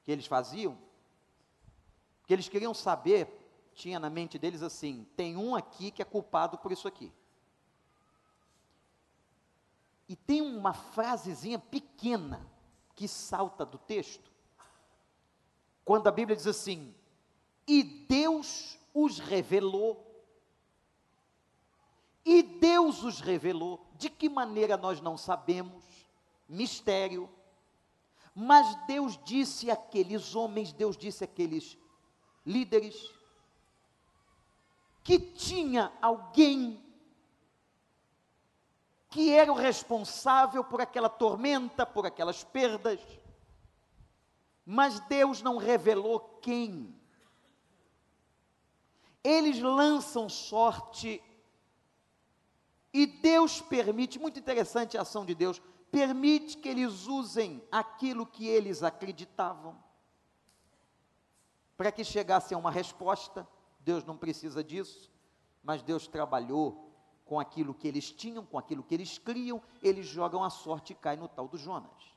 [0.04, 0.78] que eles faziam,
[2.26, 3.26] que eles queriam saber,
[3.72, 7.12] tinha na mente deles assim: tem um aqui que é culpado por isso aqui.
[10.08, 12.44] E tem uma frasezinha pequena
[12.94, 14.30] que salta do texto.
[15.84, 16.94] Quando a Bíblia diz assim:
[17.66, 20.04] E Deus os revelou.
[22.24, 23.86] E Deus os revelou.
[23.96, 25.84] De que maneira nós não sabemos?
[26.48, 27.28] Mistério.
[28.34, 31.76] Mas Deus disse àqueles homens, Deus disse àqueles
[32.46, 33.12] líderes,
[35.02, 36.80] que tinha alguém
[39.18, 43.00] que era o responsável por aquela tormenta, por aquelas perdas,
[44.64, 46.94] mas Deus não revelou quem.
[49.24, 51.20] Eles lançam sorte
[52.92, 55.60] e Deus permite, muito interessante a ação de Deus,
[55.90, 59.82] permite que eles usem aquilo que eles acreditavam
[61.76, 63.48] para que chegasse a uma resposta.
[63.80, 65.10] Deus não precisa disso,
[65.60, 66.87] mas Deus trabalhou
[67.28, 70.96] com aquilo que eles tinham, com aquilo que eles criam, eles jogam a sorte e
[70.96, 72.16] caem no tal do Jonas.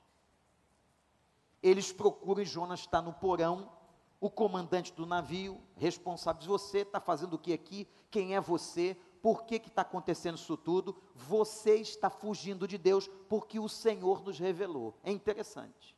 [1.62, 3.70] Eles procuram e Jonas está no porão,
[4.22, 7.88] o comandante do navio, responsável, você está fazendo o que aqui?
[8.09, 8.95] Quem é você?
[9.22, 10.95] Por que está acontecendo isso tudo?
[11.14, 14.97] Você está fugindo de Deus porque o Senhor nos revelou.
[15.03, 15.95] É interessante.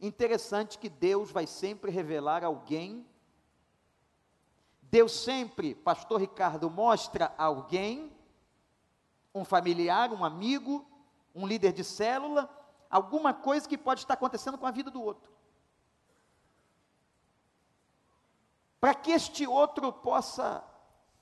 [0.00, 3.06] Interessante que Deus vai sempre revelar alguém.
[4.90, 8.12] Deus sempre, Pastor Ricardo, mostra alguém,
[9.34, 10.86] um familiar, um amigo,
[11.34, 12.48] um líder de célula,
[12.88, 15.30] alguma coisa que pode estar acontecendo com a vida do outro.
[18.80, 20.62] Para que este outro possa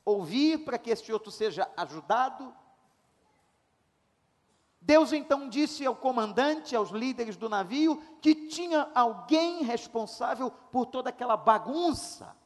[0.04, 2.54] ouvir, para que este outro seja ajudado,
[4.80, 11.08] Deus então disse ao comandante, aos líderes do navio, que tinha alguém responsável por toda
[11.08, 12.36] aquela bagunça.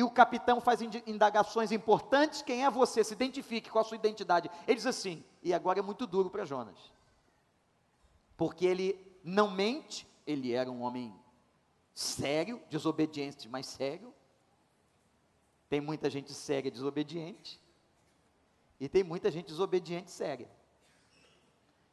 [0.00, 3.04] E o capitão faz indagações importantes: quem é você?
[3.04, 4.50] Se identifique, qual a sua identidade?
[4.66, 6.78] Ele diz assim, e agora é muito duro para Jonas,
[8.34, 11.14] porque ele não mente, ele era um homem
[11.92, 14.14] sério, desobediente, mas sério.
[15.68, 17.60] Tem muita gente séria desobediente.
[18.80, 20.50] E tem muita gente desobediente séria.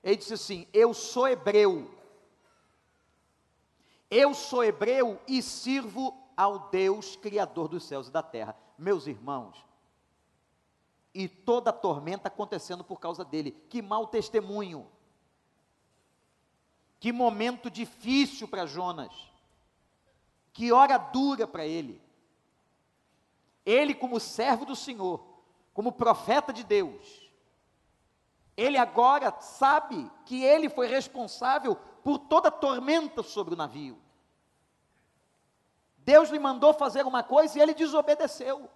[0.02, 1.94] Ele disse assim: Eu sou hebreu.
[4.10, 8.56] Eu sou hebreu e sirvo ao Deus Criador dos céus e da terra.
[8.78, 9.66] Meus irmãos,
[11.18, 13.52] e toda a tormenta acontecendo por causa dele.
[13.70, 14.88] Que mau testemunho.
[17.00, 19.12] Que momento difícil para Jonas.
[20.54, 22.00] Que hora dura para ele.
[23.66, 25.22] Ele, como servo do Senhor,
[25.74, 27.28] como profeta de Deus,
[28.56, 33.98] ele agora sabe que ele foi responsável por toda a tormenta sobre o navio.
[36.08, 38.70] Deus lhe mandou fazer uma coisa e ele desobedeceu.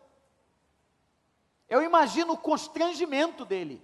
[1.70, 3.82] Eu imagino o constrangimento dele.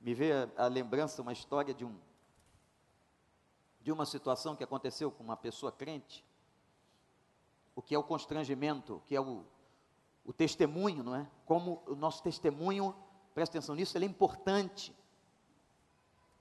[0.00, 1.98] Me veio a, a lembrança uma história de um
[3.80, 6.24] de uma situação que aconteceu com uma pessoa crente
[7.74, 9.44] o que é o constrangimento, o que é o,
[10.24, 11.28] o testemunho, não é?
[11.44, 12.94] Como o nosso testemunho,
[13.34, 14.94] presta atenção nisso, ele é importante.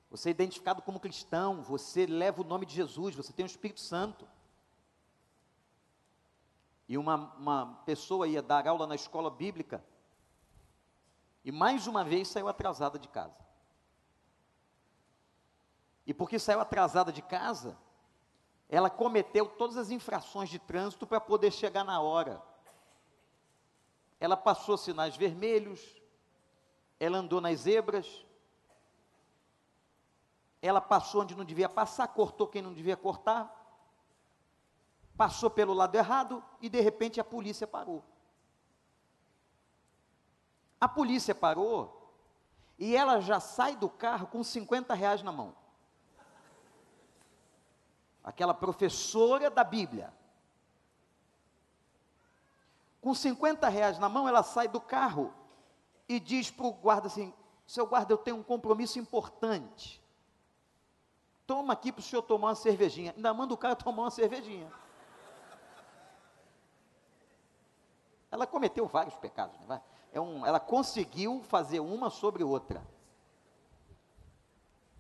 [0.10, 3.82] Você é identificado como cristão, você leva o nome de Jesus, você tem o Espírito
[3.82, 4.28] Santo.
[6.88, 9.84] E uma, uma pessoa ia dar aula na escola bíblica,
[11.44, 13.46] e mais uma vez saiu atrasada de casa.
[16.06, 17.78] E porque saiu atrasada de casa,
[18.70, 22.42] ela cometeu todas as infrações de trânsito para poder chegar na hora.
[24.20, 26.02] Ela passou sinais vermelhos,
[27.00, 28.26] ela andou nas zebras,
[30.68, 33.54] ela passou onde não devia passar, cortou quem não devia cortar,
[35.16, 38.04] passou pelo lado errado e de repente a polícia parou.
[40.80, 42.12] A polícia parou
[42.78, 45.56] e ela já sai do carro com 50 reais na mão
[48.28, 50.14] aquela professora da Bíblia.
[53.00, 55.34] Com 50 reais na mão, ela sai do carro
[56.10, 57.34] e diz para o guarda assim:
[57.66, 60.04] Seu guarda, eu tenho um compromisso importante.
[61.48, 63.14] Toma aqui para o senhor tomar uma cervejinha.
[63.16, 64.72] Ainda manda o cara tomar uma cervejinha.
[68.30, 69.82] Ela cometeu vários pecados, né?
[70.12, 72.86] é um, ela conseguiu fazer uma sobre outra.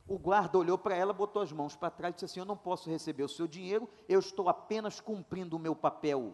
[0.08, 2.56] O guarda olhou para ela, botou as mãos para trás e disse assim: Eu não
[2.56, 6.34] posso receber o seu dinheiro, eu estou apenas cumprindo o meu papel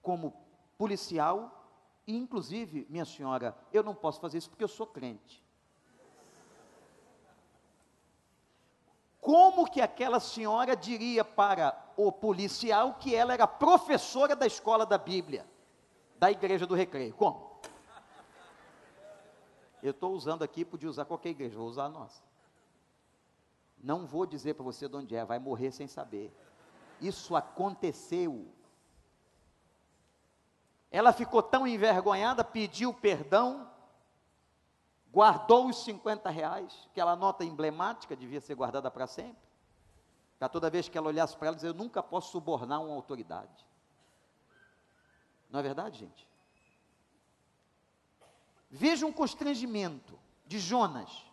[0.00, 0.34] como
[0.78, 1.68] policial,
[2.06, 5.44] e inclusive, minha senhora, eu não posso fazer isso porque eu sou crente.
[9.22, 14.98] Como que aquela senhora diria para o policial que ela era professora da escola da
[14.98, 15.46] Bíblia,
[16.18, 17.14] da igreja do recreio?
[17.14, 17.52] Como?
[19.80, 22.20] Eu estou usando aqui, podia usar qualquer igreja, vou usar a nossa.
[23.80, 26.36] Não vou dizer para você de onde é, vai morrer sem saber.
[27.00, 28.48] Isso aconteceu.
[30.90, 33.70] Ela ficou tão envergonhada, pediu perdão,
[35.12, 39.42] guardou os 50 reais, aquela nota emblemática, devia ser guardada para sempre.
[40.38, 43.66] Para toda vez que ela olhasse para ela, dizer: Eu nunca posso subornar uma autoridade.
[45.50, 46.26] Não é verdade, gente?
[48.70, 51.30] Veja um constrangimento de Jonas.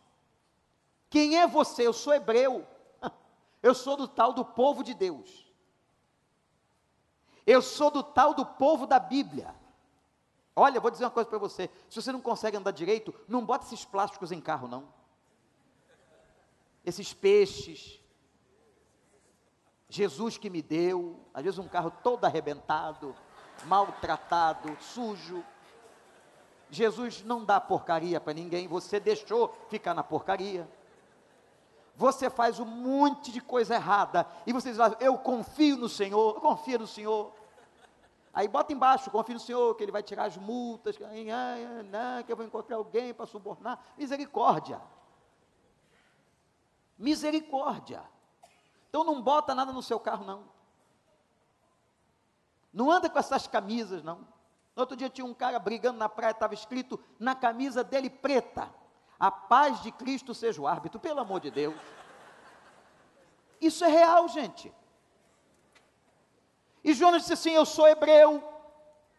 [1.09, 1.87] Quem é você?
[1.87, 2.67] Eu sou hebreu.
[3.63, 5.49] Eu sou do tal do povo de Deus.
[7.47, 9.55] Eu sou do tal do povo da Bíblia.
[10.59, 13.65] Olha, vou dizer uma coisa para você: se você não consegue andar direito, não bota
[13.65, 14.87] esses plásticos em carro, não.
[16.85, 17.99] Esses peixes.
[19.87, 23.15] Jesus que me deu, às vezes um carro todo arrebentado,
[23.65, 25.43] maltratado, sujo.
[26.69, 30.69] Jesus não dá porcaria para ninguém, você deixou ficar na porcaria.
[31.95, 36.41] Você faz um monte de coisa errada e você diz, eu confio no Senhor, eu
[36.41, 37.33] confio no Senhor.
[38.39, 41.03] Aí bota embaixo, confio no Senhor, que Ele vai tirar as multas, que,
[42.25, 43.83] que eu vou encontrar alguém para subornar.
[43.97, 44.79] Misericórdia.
[46.97, 48.01] Misericórdia.
[48.87, 50.45] Então não bota nada no seu carro, não.
[52.71, 54.25] Não anda com essas camisas, não.
[54.73, 58.73] Outro dia tinha um cara brigando na praia, estava escrito na camisa dele preta:
[59.19, 61.75] A paz de Cristo seja o árbitro, pelo amor de Deus.
[63.59, 64.73] Isso é real, gente.
[66.83, 68.43] E Jonas disse assim: Eu sou hebreu,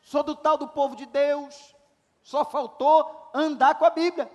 [0.02, 1.74] sou do tal do povo de Deus,
[2.22, 4.30] só faltou andar com a Bíblia.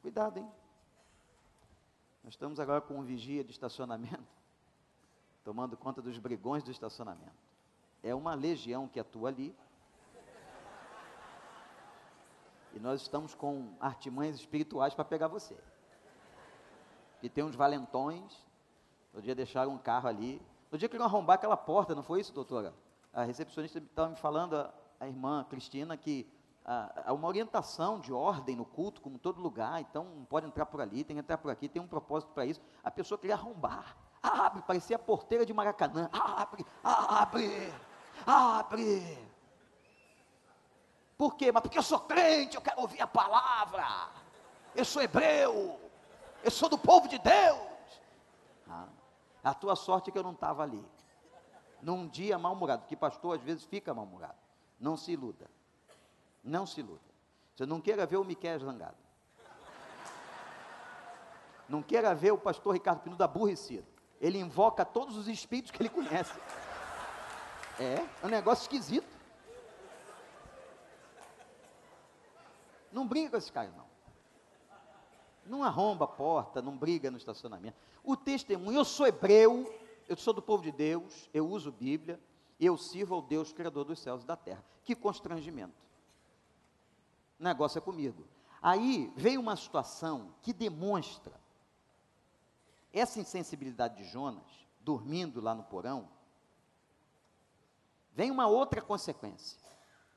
[0.00, 0.52] Cuidado, hein?
[2.24, 4.26] Nós estamos agora com um vigia de estacionamento,
[5.44, 7.52] tomando conta dos brigões do estacionamento.
[8.02, 9.54] É uma legião que atua ali.
[12.74, 15.56] E nós estamos com artimanhas espirituais para pegar você.
[17.22, 18.44] E tem uns valentões.
[19.12, 20.40] No dia deixaram um carro ali.
[20.70, 22.74] No dia que iam arrombar aquela porta, não foi isso, doutora?
[23.12, 26.26] A recepcionista estava me falando, a, a irmã Cristina, que
[26.64, 30.80] há uma orientação de ordem no culto, como todo lugar, então não pode entrar por
[30.80, 32.60] ali, tem que entrar por aqui, tem um propósito para isso.
[32.82, 33.96] A pessoa queria arrombar.
[34.22, 36.08] Abre, parecia a porteira de Maracanã.
[36.12, 37.72] Abre, abre,
[38.24, 39.18] abre.
[41.18, 41.50] Por quê?
[41.52, 43.84] Mas porque eu sou crente, eu quero ouvir a palavra.
[44.74, 45.78] Eu sou hebreu.
[46.42, 47.71] Eu sou do povo de Deus.
[49.42, 50.84] A tua sorte é que eu não estava ali.
[51.80, 54.38] Num dia mal-humorado, porque pastor às vezes fica mal-humorado.
[54.78, 55.50] Não se iluda.
[56.44, 57.00] Não se iluda.
[57.54, 58.96] Você não queira ver o Miquel zangado.
[61.68, 63.86] Não queira ver o pastor Ricardo Pinudo aborrecido.
[64.20, 66.38] Ele invoca todos os espíritos que ele conhece.
[67.78, 69.08] É, é um negócio esquisito.
[72.92, 73.91] Não briga com esse cara, não.
[75.52, 77.76] Não arromba a porta, não briga no estacionamento.
[78.02, 79.70] O testemunho, eu sou hebreu,
[80.08, 82.18] eu sou do povo de Deus, eu uso Bíblia,
[82.58, 84.64] eu sirvo ao Deus Criador dos céus e da terra.
[84.82, 85.82] Que constrangimento
[87.38, 88.24] o negócio é comigo.
[88.62, 91.34] Aí veio uma situação que demonstra
[92.92, 96.08] essa insensibilidade de Jonas, dormindo lá no porão.
[98.14, 99.58] Vem uma outra consequência.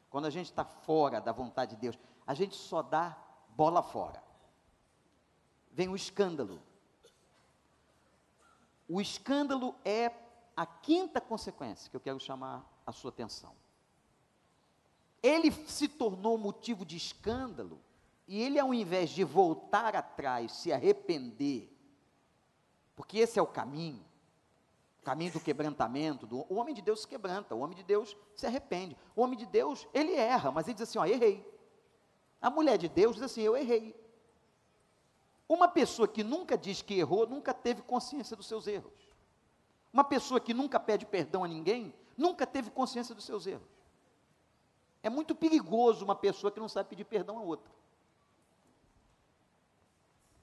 [0.10, 3.18] Quando a gente está fora da vontade de Deus, a gente só dá
[3.50, 4.25] bola fora.
[5.76, 6.60] Vem o escândalo.
[8.88, 10.12] O escândalo é
[10.56, 13.54] a quinta consequência que eu quero chamar a sua atenção
[15.26, 17.82] ele se tornou motivo de escândalo,
[18.28, 21.72] e ele, ao invés de voltar atrás, se arrepender,
[22.96, 24.06] porque esse é o caminho,
[25.02, 28.16] o caminho do quebrantamento, do, o homem de Deus se quebranta, o homem de Deus
[28.36, 28.96] se arrepende.
[29.16, 31.46] O homem de Deus, ele erra, mas ele diz assim: ó, errei.
[32.42, 33.96] A mulher de Deus diz assim: eu errei.
[35.48, 38.94] Uma pessoa que nunca diz que errou, nunca teve consciência dos seus erros.
[39.94, 43.68] Uma pessoa que nunca pede perdão a ninguém, nunca teve consciência dos seus erros.
[45.04, 47.72] É muito perigoso uma pessoa que não sabe pedir perdão a outra.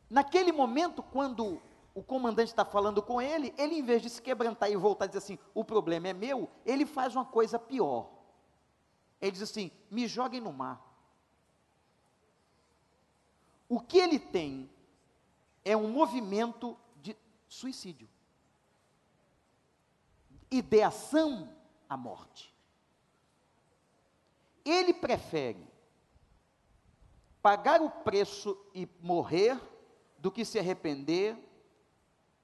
[0.09, 1.61] Naquele momento, quando
[1.95, 5.09] o comandante está falando com ele, ele, em vez de se quebrantar e voltar e
[5.09, 8.09] dizer assim: o problema é meu, ele faz uma coisa pior.
[9.21, 10.81] Ele diz assim: me joguem no mar.
[13.69, 14.71] O que ele tem
[15.65, 17.17] é um movimento de
[17.49, 18.09] suicídio
[20.53, 21.49] ideação
[21.89, 22.55] à morte.
[24.65, 25.67] Ele prefere
[27.41, 29.61] pagar o preço e morrer
[30.19, 31.37] do que se arrepender,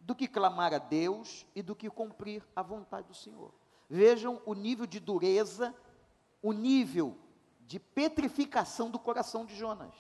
[0.01, 3.53] do que clamar a Deus e do que cumprir a vontade do Senhor.
[3.89, 5.75] Vejam o nível de dureza,
[6.43, 7.17] o nível
[7.61, 9.95] de petrificação do coração de Jonas.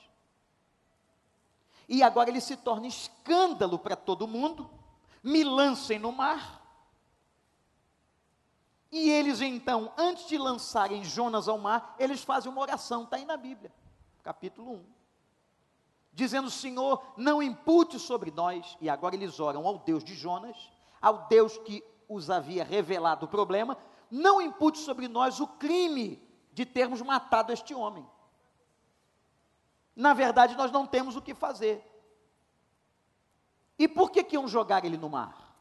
[1.89, 4.68] E agora ele se torna escândalo para todo mundo.
[5.22, 6.59] Me lancem no mar.
[8.91, 13.24] E eles então, antes de lançarem Jonas ao mar, eles fazem uma oração, está aí
[13.24, 13.72] na Bíblia,
[14.22, 14.84] capítulo 1.
[16.12, 18.76] Dizendo: Senhor, não impute sobre nós.
[18.80, 20.57] E agora eles oram ao Deus de Jonas,
[21.01, 23.76] ao Deus que os havia revelado o problema,
[24.11, 26.20] não impute sobre nós o crime
[26.53, 28.07] de termos matado este homem.
[29.99, 31.85] Na verdade, nós não temos o que fazer.
[33.77, 35.59] E por que, que iam jogar ele no mar?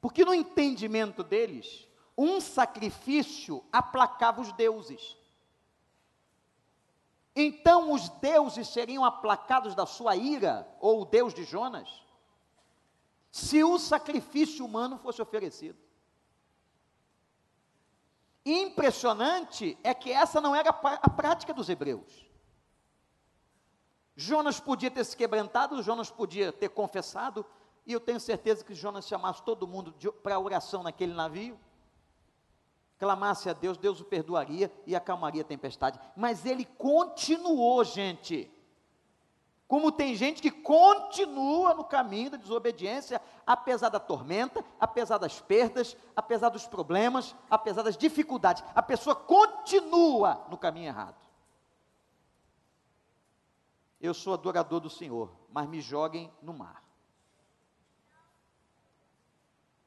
[0.00, 5.14] Porque no entendimento deles, um sacrifício aplacava os deuses.
[7.36, 12.02] Então os deuses seriam aplacados da sua ira, ou o Deus de Jonas,
[13.30, 15.78] se o sacrifício humano fosse oferecido.
[18.42, 22.27] Impressionante é que essa não era a prática dos hebreus.
[24.20, 27.46] Jonas podia ter se quebrantado, Jonas podia ter confessado,
[27.86, 29.94] e eu tenho certeza que Jonas chamasse todo mundo
[30.24, 31.56] para oração naquele navio,
[32.98, 36.00] clamasse a Deus, Deus o perdoaria e acalmaria a tempestade.
[36.16, 38.50] Mas ele continuou, gente.
[39.68, 45.96] Como tem gente que continua no caminho da desobediência, apesar da tormenta, apesar das perdas,
[46.16, 51.27] apesar dos problemas, apesar das dificuldades, a pessoa continua no caminho errado.
[54.00, 56.84] Eu sou adorador do Senhor, mas me joguem no mar.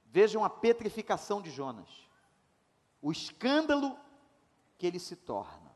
[0.05, 1.89] Vejam a petrificação de Jonas,
[3.01, 3.97] o escândalo
[4.77, 5.71] que ele se torna.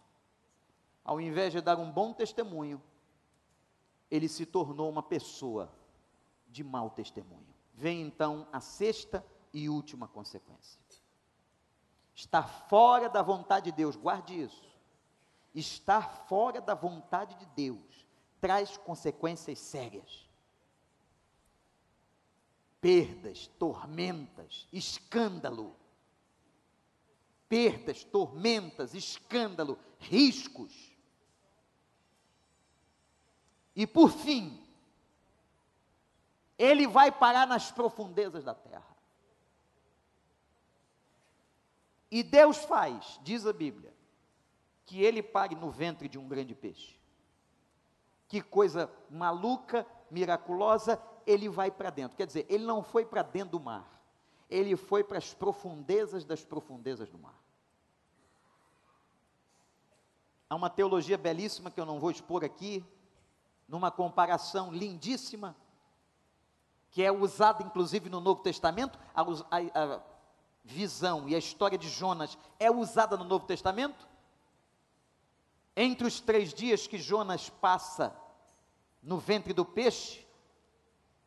[1.03, 2.81] Ao invés de dar um bom testemunho,
[4.11, 5.71] ele se tornou uma pessoa
[6.49, 7.55] de mau testemunho.
[7.73, 10.81] Vem então a sexta e última consequência.
[12.13, 14.65] Estar fora da vontade de Deus, guarde isso.
[15.53, 17.94] Estar fora da vontade de Deus
[18.45, 20.29] traz consequências sérias.
[22.79, 25.75] Perdas, tormentas, escândalo.
[27.49, 30.95] Perdas, tormentas, escândalo, riscos
[33.75, 34.63] e por fim,
[36.57, 38.95] ele vai parar nas profundezas da terra.
[42.09, 43.93] E Deus faz, diz a Bíblia,
[44.85, 46.97] que ele pare no ventre de um grande peixe.
[48.27, 52.17] Que coisa maluca, miraculosa, ele vai para dentro.
[52.17, 54.01] Quer dizer, ele não foi para dentro do mar,
[54.49, 57.35] ele foi para as profundezas das profundezas do mar.
[60.49, 62.85] Há uma teologia belíssima que eu não vou expor aqui,
[63.67, 65.55] numa comparação lindíssima,
[66.91, 70.01] que é usada inclusive no Novo Testamento, a, a, a
[70.63, 74.07] visão e a história de Jonas é usada no Novo Testamento.
[75.75, 78.15] Entre os três dias que Jonas passa
[79.01, 80.25] no ventre do peixe,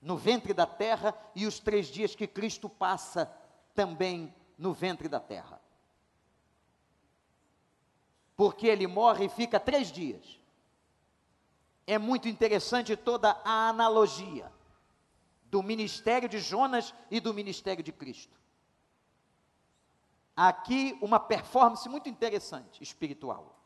[0.00, 3.30] no ventre da terra, e os três dias que Cristo passa
[3.74, 5.60] também no ventre da terra.
[8.36, 10.38] Porque ele morre e fica três dias
[11.88, 14.52] é muito interessante toda a analogia
[15.44, 18.38] do ministério de Jonas e do ministério de Cristo.
[20.36, 23.57] Aqui uma performance muito interessante, espiritual.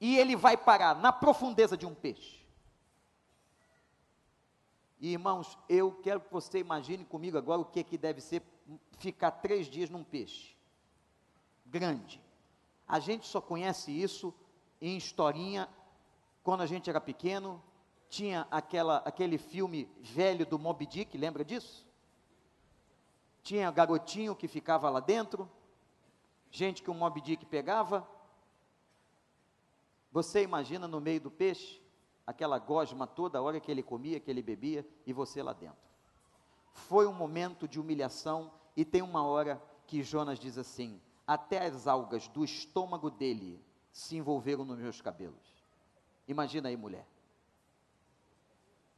[0.00, 2.40] E ele vai parar na profundeza de um peixe.
[4.98, 8.42] E irmãos, eu quero que você imagine comigo agora o que, que deve ser
[8.98, 10.54] ficar três dias num peixe.
[11.66, 12.20] Grande.
[12.86, 14.34] A gente só conhece isso
[14.80, 15.68] em historinha
[16.42, 17.62] quando a gente era pequeno,
[18.08, 21.86] tinha aquela, aquele filme velho do Moby Dick, lembra disso?
[23.42, 25.50] Tinha garotinho que ficava lá dentro,
[26.50, 28.06] gente que o Moby Dick pegava.
[30.10, 31.80] Você imagina no meio do peixe,
[32.26, 35.78] aquela gosma toda, hora que ele comia, que ele bebia, e você lá dentro.
[36.72, 41.86] Foi um momento de humilhação, e tem uma hora que Jonas diz assim: Até as
[41.86, 45.60] algas do estômago dele se envolveram nos meus cabelos.
[46.26, 47.06] Imagina aí, mulher.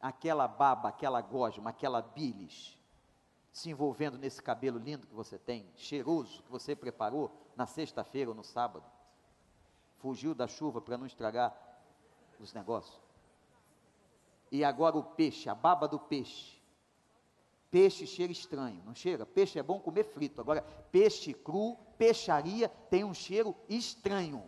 [0.01, 2.79] Aquela baba, aquela gosma, aquela bilis
[3.53, 8.35] se envolvendo nesse cabelo lindo que você tem, cheiroso, que você preparou na sexta-feira ou
[8.35, 8.85] no sábado.
[10.03, 11.57] Fugiu da chuva para não estragar
[12.41, 13.01] os negócios.
[14.51, 16.61] E agora o peixe, a baba do peixe.
[17.71, 19.25] Peixe cheira estranho, não cheira?
[19.25, 20.41] Peixe é bom comer frito.
[20.41, 24.43] Agora, peixe cru, peixaria, tem um cheiro estranho.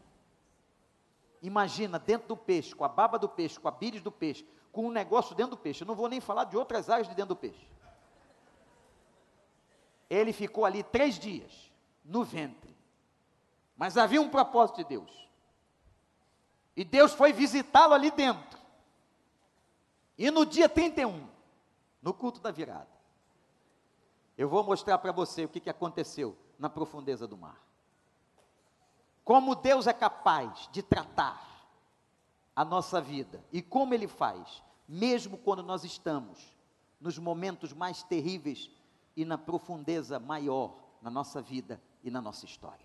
[1.41, 4.87] Imagina dentro do peixe, com a baba do peixe, com a bilis do peixe, com
[4.87, 5.85] um negócio dentro do peixe.
[5.85, 7.69] Eu não vou nem falar de outras áreas de dentro do peixe.
[10.11, 11.71] Ele ficou ali três dias,
[12.05, 12.77] no ventre.
[13.77, 15.25] Mas havia um propósito de Deus.
[16.77, 18.59] E Deus foi visitá-lo ali dentro.
[20.17, 21.29] E no dia 31,
[22.03, 22.89] no culto da virada,
[24.37, 27.61] eu vou mostrar para você o que, que aconteceu na profundeza do mar.
[29.25, 31.43] Como Deus é capaz de tratar
[32.55, 36.55] a nossa vida e como Ele faz, mesmo quando nós estamos
[37.01, 38.71] nos momentos mais terríveis
[39.17, 42.84] e na profundeza maior na nossa vida e na nossa história.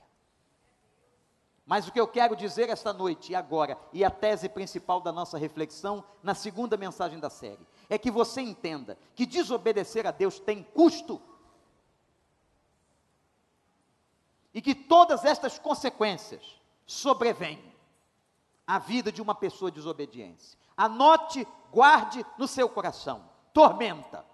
[1.70, 5.12] Mas o que eu quero dizer esta noite e agora, e a tese principal da
[5.12, 10.40] nossa reflexão, na segunda mensagem da série, é que você entenda que desobedecer a Deus
[10.40, 11.22] tem custo
[14.52, 17.64] e que todas estas consequências sobrevêm
[18.66, 20.58] à vida de uma pessoa desobediente.
[20.76, 24.26] Anote, guarde no seu coração: tormenta,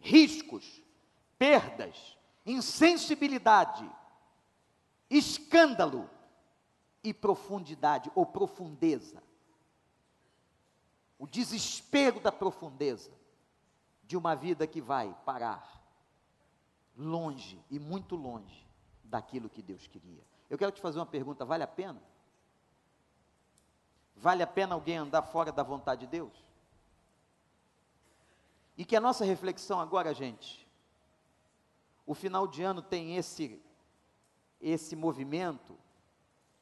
[0.00, 0.82] riscos,
[1.38, 3.86] perdas, insensibilidade,
[5.10, 6.15] escândalo
[7.06, 9.22] e profundidade ou profundeza.
[11.16, 13.12] O desespero da profundeza
[14.02, 15.80] de uma vida que vai parar
[16.96, 18.66] longe e muito longe
[19.04, 20.20] daquilo que Deus queria.
[20.50, 22.02] Eu quero te fazer uma pergunta: vale a pena?
[24.16, 26.32] Vale a pena alguém andar fora da vontade de Deus?
[28.76, 30.66] E que a nossa reflexão agora, gente,
[32.04, 33.62] o final de ano tem esse
[34.60, 35.78] esse movimento,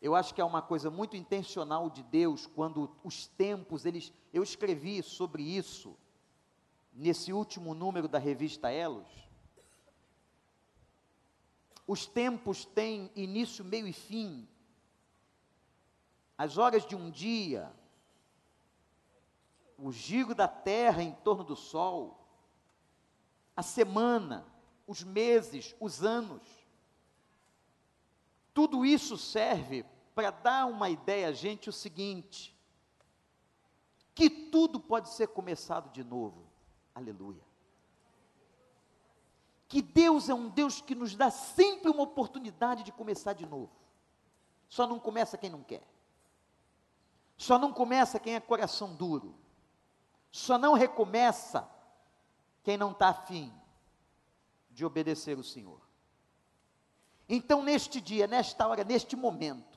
[0.05, 4.43] eu acho que é uma coisa muito intencional de Deus quando os tempos eles eu
[4.43, 5.97] escrevi sobre isso
[6.93, 9.09] nesse último número da revista Elos.
[11.87, 14.47] Os tempos têm início, meio e fim.
[16.37, 17.73] As horas de um dia,
[19.79, 22.29] o giro da terra em torno do sol,
[23.57, 24.47] a semana,
[24.87, 26.43] os meses, os anos.
[28.53, 32.57] Tudo isso serve para dar uma ideia a gente o seguinte:
[34.15, 36.47] que tudo pode ser começado de novo.
[36.95, 37.43] Aleluia.
[39.67, 43.73] Que Deus é um Deus que nos dá sempre uma oportunidade de começar de novo.
[44.69, 45.83] Só não começa quem não quer.
[47.37, 49.35] Só não começa quem é coração duro.
[50.31, 51.69] Só não recomeça
[52.63, 53.53] quem não está afim
[54.71, 55.81] de obedecer o Senhor.
[57.29, 59.74] Então, neste dia, nesta hora, neste momento,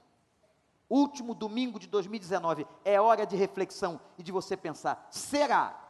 [0.89, 5.83] último domingo de 2019, é hora de reflexão e de você pensar: será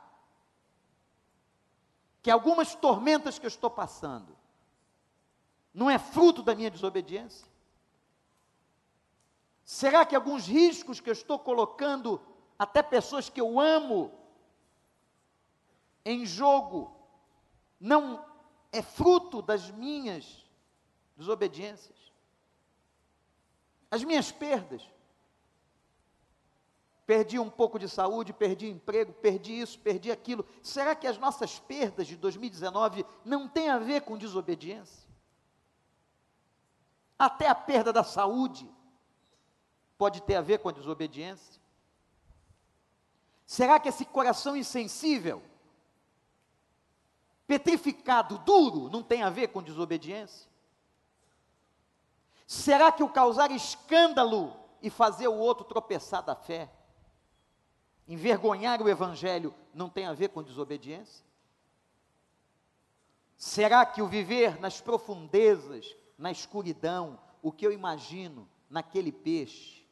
[2.21, 4.35] que algumas tormentas que eu estou passando
[5.73, 7.47] não é fruto da minha desobediência?
[9.63, 12.21] Será que alguns riscos que eu estou colocando,
[12.57, 14.11] até pessoas que eu amo,
[16.05, 16.95] em jogo,
[17.79, 18.25] não
[18.71, 20.45] é fruto das minhas
[21.17, 21.96] desobediências?
[23.89, 24.81] As minhas perdas.
[27.05, 30.45] Perdi um pouco de saúde, perdi emprego, perdi isso, perdi aquilo.
[30.61, 35.07] Será que as nossas perdas de 2019 não têm a ver com desobediência?
[37.17, 38.69] Até a perda da saúde
[39.97, 41.61] pode ter a ver com a desobediência?
[43.45, 45.41] Será que esse coração insensível,
[47.47, 50.49] petrificado, duro, não tem a ver com desobediência?
[52.47, 56.71] Será que o causar escândalo e fazer o outro tropeçar da fé,
[58.07, 61.25] envergonhar o evangelho, não tem a ver com desobediência?
[63.35, 69.85] Será que o viver nas profundezas, na escuridão, o que eu imagino naquele peixe,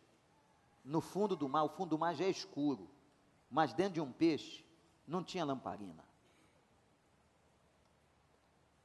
[0.81, 2.89] no fundo do mar, o fundo do mar já é escuro,
[3.51, 4.65] mas dentro de um peixe
[5.05, 6.05] não tinha lamparina.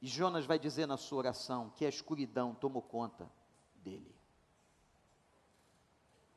[0.01, 3.31] E Jonas vai dizer na sua oração que a escuridão tomou conta
[3.81, 4.15] dele.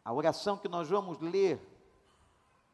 [0.04, 1.60] A oração que nós vamos ler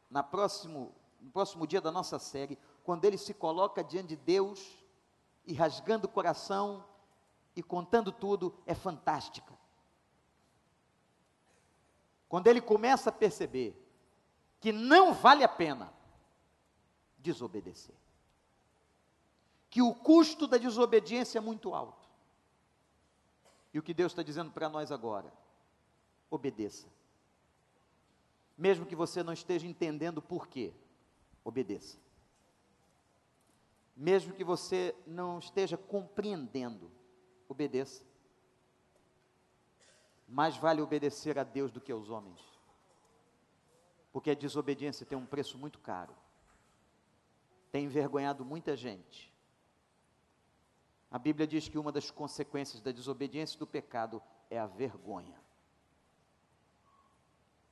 [0.09, 4.77] na próximo, no próximo dia da nossa série, quando ele se coloca diante de Deus
[5.45, 6.83] e rasgando o coração
[7.55, 9.57] e contando tudo, é fantástica.
[12.27, 13.77] Quando ele começa a perceber
[14.59, 15.93] que não vale a pena
[17.17, 17.95] desobedecer,
[19.69, 22.00] que o custo da desobediência é muito alto.
[23.73, 25.31] E o que Deus está dizendo para nós agora?
[26.29, 26.87] Obedeça.
[28.57, 30.73] Mesmo que você não esteja entendendo por quê,
[31.43, 31.97] obedeça.
[33.95, 36.91] Mesmo que você não esteja compreendendo,
[37.47, 38.03] obedeça
[40.31, 42.39] mais vale obedecer a Deus do que aos homens.
[44.13, 46.15] Porque a desobediência tem um preço muito caro.
[47.69, 49.30] Tem envergonhado muita gente.
[51.11, 55.37] A Bíblia diz que uma das consequências da desobediência do pecado é a vergonha.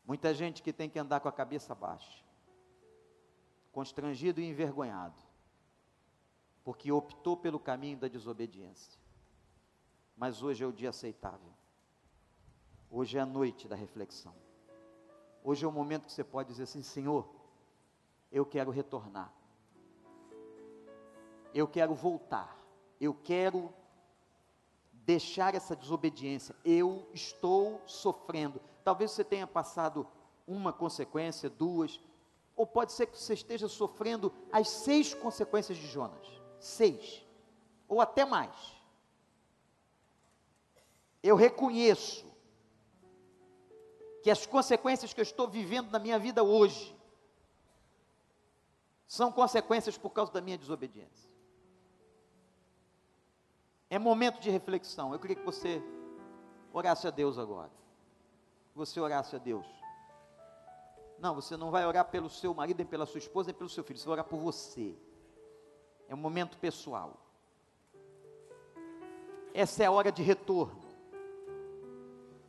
[0.06, 2.22] Muita gente que tem que andar com a cabeça baixa,
[3.72, 5.22] constrangido e envergonhado,
[6.66, 9.00] porque optou pelo caminho da desobediência.
[10.18, 11.54] Mas hoje é o dia aceitável.
[12.92, 14.36] Hoje é a noite da reflexão.
[15.42, 17.30] Hoje é o momento que você pode dizer assim: Senhor,
[18.30, 19.32] eu quero retornar.
[21.54, 22.59] Eu quero voltar.
[23.00, 23.74] Eu quero
[24.92, 26.56] deixar essa desobediência.
[26.64, 28.62] Eu estou sofrendo.
[28.84, 30.08] Talvez você tenha passado
[30.48, 32.00] uma consequência, duas,
[32.56, 36.28] ou pode ser que você esteja sofrendo as seis consequências de Jonas.
[36.60, 37.26] Seis.
[37.88, 38.54] Ou até mais.
[41.24, 42.26] Eu reconheço
[44.22, 46.96] que as consequências que eu estou vivendo na minha vida hoje
[49.08, 51.29] são consequências por causa da minha desobediência.
[53.90, 55.12] É momento de reflexão.
[55.12, 55.82] Eu queria que você
[56.72, 57.72] orasse a Deus agora.
[58.76, 59.66] Você orasse a Deus.
[61.18, 63.84] Não, você não vai orar pelo seu marido, nem pela sua esposa, nem pelo seu
[63.84, 64.00] filho.
[64.00, 64.96] Você vai orar por você.
[66.08, 67.18] É um momento pessoal.
[69.54, 70.82] Essa é a hora de retorno.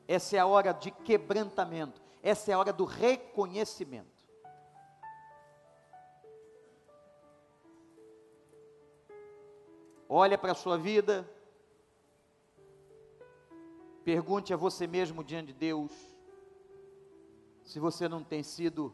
[0.06, 2.00] Essa é a hora de quebrantamento.
[2.22, 4.09] Essa é a hora do reconhecimento.
[10.12, 11.24] Olha para a sua vida.
[14.02, 15.92] Pergunte a você mesmo diante de Deus
[17.62, 18.92] se você não tem sido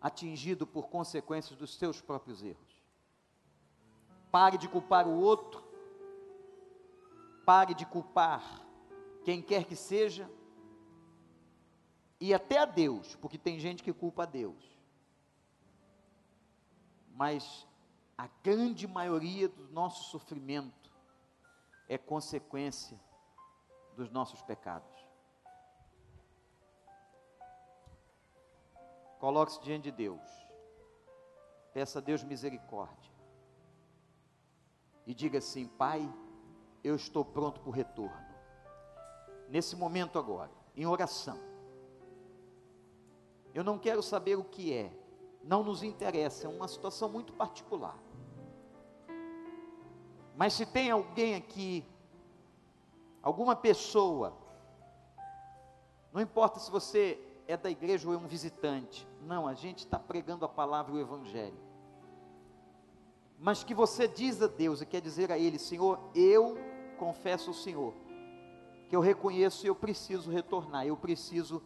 [0.00, 2.82] atingido por consequências dos seus próprios erros.
[4.32, 5.62] Pare de culpar o outro.
[7.44, 8.66] Pare de culpar
[9.26, 10.26] quem quer que seja.
[12.18, 14.64] E até a Deus, porque tem gente que culpa a Deus.
[17.14, 17.68] Mas
[18.20, 20.92] a grande maioria do nosso sofrimento
[21.88, 23.00] é consequência
[23.96, 24.94] dos nossos pecados.
[29.18, 30.20] Coloque-se diante de Deus.
[31.72, 33.10] Peça a Deus misericórdia.
[35.06, 36.06] E diga assim: Pai,
[36.84, 38.26] eu estou pronto para o retorno.
[39.48, 41.38] Nesse momento agora, em oração.
[43.54, 44.92] Eu não quero saber o que é,
[45.42, 48.09] não nos interessa, é uma situação muito particular.
[50.40, 51.84] Mas se tem alguém aqui,
[53.22, 54.32] alguma pessoa,
[56.14, 59.06] não importa se você é da igreja ou é um visitante.
[59.20, 61.60] Não, a gente está pregando a palavra e o Evangelho.
[63.38, 66.56] Mas que você diz a Deus e quer dizer a Ele: Senhor, eu
[66.98, 67.92] confesso ao Senhor
[68.88, 71.62] que eu reconheço e eu preciso retornar, eu preciso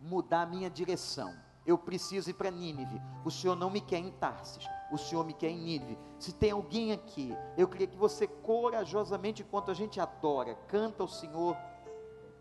[0.00, 1.34] mudar a minha direção.
[1.66, 3.02] Eu preciso ir para Nínive.
[3.24, 5.98] O Senhor não me quer em Tarsis, o Senhor me quer em Nínive.
[6.16, 11.08] Se tem alguém aqui, eu queria que você corajosamente, enquanto a gente adora, canta ao
[11.08, 11.56] Senhor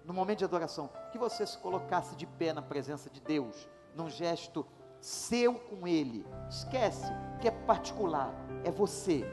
[0.04, 4.12] no momento de adoração, que você se colocasse de pé na presença de Deus, num
[4.12, 4.64] gesto
[5.02, 6.24] seu com Ele.
[6.48, 7.12] Esquece
[7.42, 8.32] que é particular,
[8.64, 9.26] é você.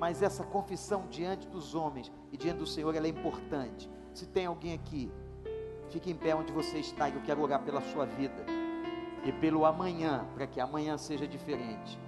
[0.00, 3.88] Mas essa confissão diante dos homens e diante do Senhor, ela é importante.
[4.12, 5.12] Se tem alguém aqui,
[5.88, 8.55] fique em pé onde você está, e eu quero orar pela sua vida
[9.26, 11.98] e pelo amanhã, para que amanhã seja diferente.